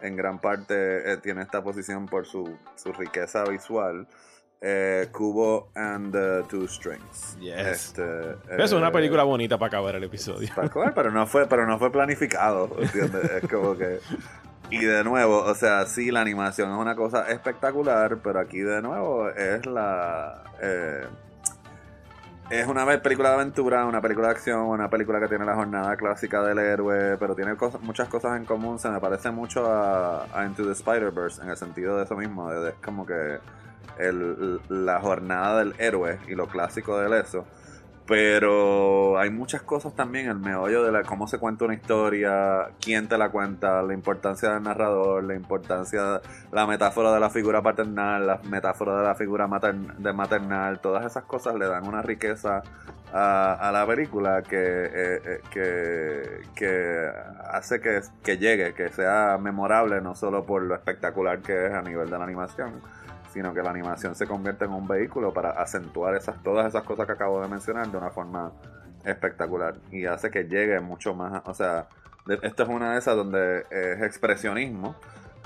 [0.01, 4.07] En gran parte eh, tiene esta posición por su, su riqueza visual.
[4.61, 7.37] Eh, Cubo and the Two Strings.
[7.39, 7.95] Yes.
[7.95, 10.49] Este, es una eh, película bonita para acabar el episodio.
[10.95, 13.43] pero no fue, pero no fue planificado, ¿entiendes?
[13.43, 14.01] es como que.
[14.71, 18.83] Y de nuevo, o sea, sí, la animación es una cosa espectacular, pero aquí de
[18.83, 20.43] nuevo es la.
[20.61, 21.07] Eh,
[22.51, 25.97] es una película de aventura, una película de acción, una película que tiene la jornada
[25.97, 28.79] clásica del héroe, pero tiene muchas cosas en común.
[28.79, 32.71] Se me parece mucho a, Into the Spider-Verse en el sentido de eso mismo, de,
[32.71, 33.39] es como que
[34.69, 37.45] la jornada del héroe y lo clásico de eso.
[38.09, 43.07] Pero hay muchas cosas también, el meollo de la, cómo se cuenta una historia, quién
[43.07, 48.27] te la cuenta, la importancia del narrador, la importancia, la metáfora de la figura paternal,
[48.27, 49.47] la metáfora de la figura
[49.99, 52.63] de maternal, todas esas cosas le dan una riqueza
[53.13, 57.11] a, la película que, eh, eh, que, que,
[57.51, 61.83] hace que, que llegue, que sea memorable, no solo por lo espectacular que es a
[61.83, 62.81] nivel de la animación,
[63.33, 67.07] sino que la animación se convierte en un vehículo para acentuar esas, todas esas cosas
[67.07, 68.53] que acabo de mencionar de una forma
[69.05, 71.89] espectacular y hace que llegue mucho más, o sea,
[72.43, 74.97] esta es una de esas donde es expresionismo,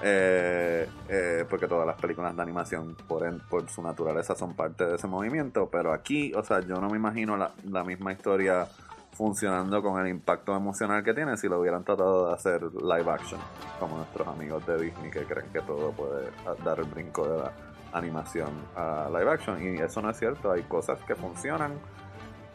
[0.02, 4.96] eh, eh, porque todas las películas de animación por, por su naturaleza son parte de
[4.96, 8.66] ese movimiento, pero aquí, o sea, yo no me imagino la, la misma historia
[9.12, 13.40] funcionando con el impacto emocional que tiene si lo hubieran tratado de hacer live action,
[13.78, 16.30] como nuestros amigos de Disney que creen que todo puede
[16.64, 17.52] dar el brinco de la
[17.92, 21.72] animación a live action y eso no es cierto, hay cosas que funcionan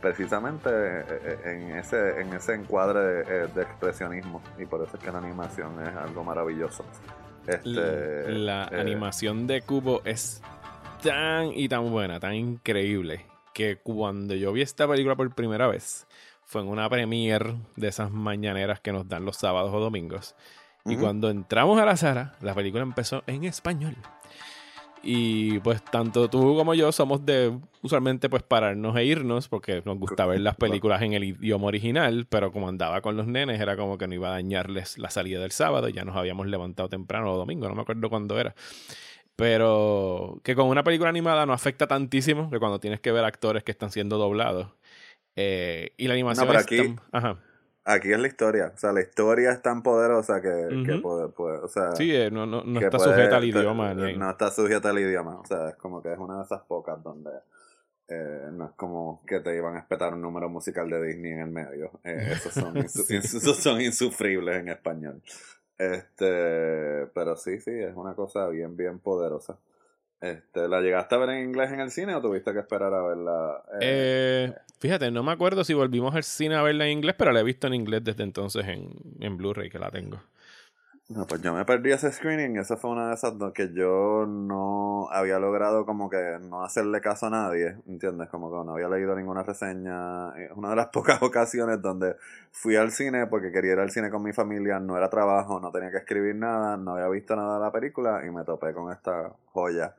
[0.02, 5.04] precisamente eh, eh, en ese en ese encuadre eh, de, expresionismo y por eso es
[5.04, 6.86] que la animación es algo maravilloso.
[7.46, 10.42] Este, la, animación de Cubo es
[11.02, 16.08] tan y tan buena, tan increíble que cuando yo vi esta película por primera vez
[16.44, 20.36] fue en una premiere de esas mañaneras que nos dan los sábados o domingos.
[20.86, 23.98] Y cuando entramos a la sala, la película empezó en español.
[25.04, 29.98] Y pues tanto tú como yo somos de usualmente pues pararnos e irnos porque nos
[29.98, 33.78] gusta ver las películas en el idioma original, pero como andaba con los nenes era
[33.78, 37.34] como que no iba a dañarles la salida del sábado, ya nos habíamos levantado temprano
[37.34, 38.56] o domingo, no me acuerdo cuándo era.
[39.36, 43.64] Pero que con una película animada no afecta tantísimo que cuando tienes que ver actores
[43.64, 44.70] que están siendo doblados.
[45.36, 47.38] Eh, y la animación no, aquí, Ajá.
[47.90, 48.74] Aquí es la historia.
[48.76, 52.46] O sea, la historia es tan poderosa que, que puede, o sea, Sí, eh, no,
[52.46, 53.94] no, no está sujeta al idioma.
[53.94, 55.40] No está sujeta al idioma.
[55.40, 57.32] O sea, es como que es una de esas pocas donde
[58.10, 61.40] eh, no es como que te iban a espetar un número musical de Disney en
[61.40, 61.92] el medio.
[62.04, 65.22] Eh, esos, son esos son insufribles en español.
[65.78, 69.58] Este, pero sí, sí, es una cosa bien, bien poderosa.
[70.20, 73.02] Este, ¿La llegaste a ver en inglés en el cine o tuviste que esperar a
[73.04, 73.64] verla?
[73.82, 77.42] Eh, fíjate, no me acuerdo si volvimos al cine a verla en inglés, pero la
[77.42, 78.90] he visto en inglés desde entonces en,
[79.20, 80.20] en Blu-ray que la tengo.
[81.10, 82.58] No, pues yo me perdí ese screening.
[82.58, 87.28] Esa fue una de esas que yo no había logrado como que no hacerle caso
[87.28, 88.28] a nadie, ¿entiendes?
[88.28, 90.32] Como que no había leído ninguna reseña.
[90.38, 92.18] Es una de las pocas ocasiones donde
[92.52, 95.72] fui al cine porque quería ir al cine con mi familia, no era trabajo, no
[95.72, 98.92] tenía que escribir nada, no había visto nada de la película y me topé con
[98.92, 99.96] esta joya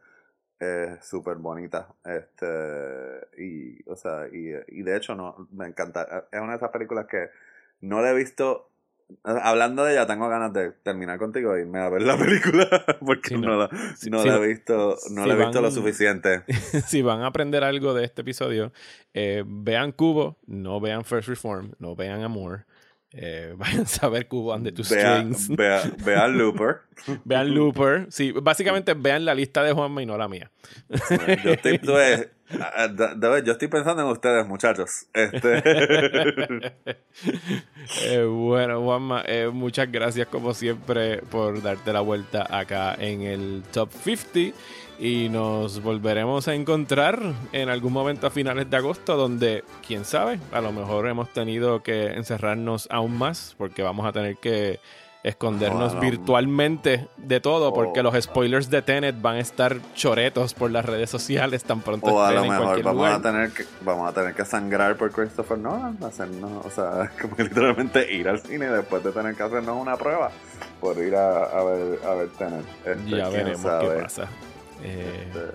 [0.58, 1.88] es súper bonita.
[2.04, 6.26] Este, y, o sea, y, y, de hecho, no, me encanta.
[6.32, 7.30] Es una de esas películas que
[7.80, 8.70] no la he visto.
[9.24, 12.68] Hablando de ella, tengo ganas de terminar contigo y e irme a ver la película
[13.00, 13.70] porque no, la,
[14.10, 16.42] no la, he visto, no la he visto lo suficiente.
[16.86, 18.70] si van a aprender algo de este episodio,
[19.14, 22.66] eh, vean Cubo, no vean First Reform, no vean Amor.
[23.12, 25.48] Eh, vayan a ver Cubo and the Two Strings.
[25.48, 26.82] vean Looper.
[27.24, 28.06] vean Looper.
[28.10, 30.50] Sí, básicamente vean la lista de Juanma y no la mía.
[30.88, 31.80] yo, estoy,
[33.44, 35.06] yo estoy pensando en ustedes, muchachos.
[35.12, 35.62] Este...
[38.04, 43.62] Eh, bueno, Juanma, eh, muchas gracias como siempre por darte la vuelta acá en el
[43.72, 44.54] Top 50
[44.98, 47.20] y nos volveremos a encontrar
[47.52, 51.82] en algún momento a finales de agosto donde, quién sabe, a lo mejor hemos tenido
[51.82, 54.80] que encerrarnos aún más porque vamos a tener que
[55.22, 60.84] escondernos virtualmente de todo, porque los spoilers de Tenet van a estar choretos por las
[60.84, 64.34] redes sociales tan pronto o a lo mejor vamos a tener que vamos a tener
[64.34, 69.12] que sangrar por Christopher Nolan, hacernos, o sea, como literalmente ir al cine después de
[69.12, 70.30] tener que hacernos una prueba
[70.80, 72.64] por ir a, ver a ver Tenet.
[72.84, 74.28] Este, ya veremos qué pasa.
[74.82, 75.52] Eh,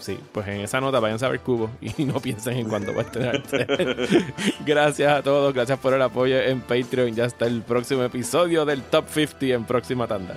[0.00, 3.02] Sí, pues en esa nota vayan a ver Cubo y no piensen en cuándo va
[3.02, 3.42] a estrenar.
[4.66, 7.14] gracias a todos, gracias por el apoyo en Patreon.
[7.14, 10.34] Ya está el próximo episodio del Top 50 en próxima tanda.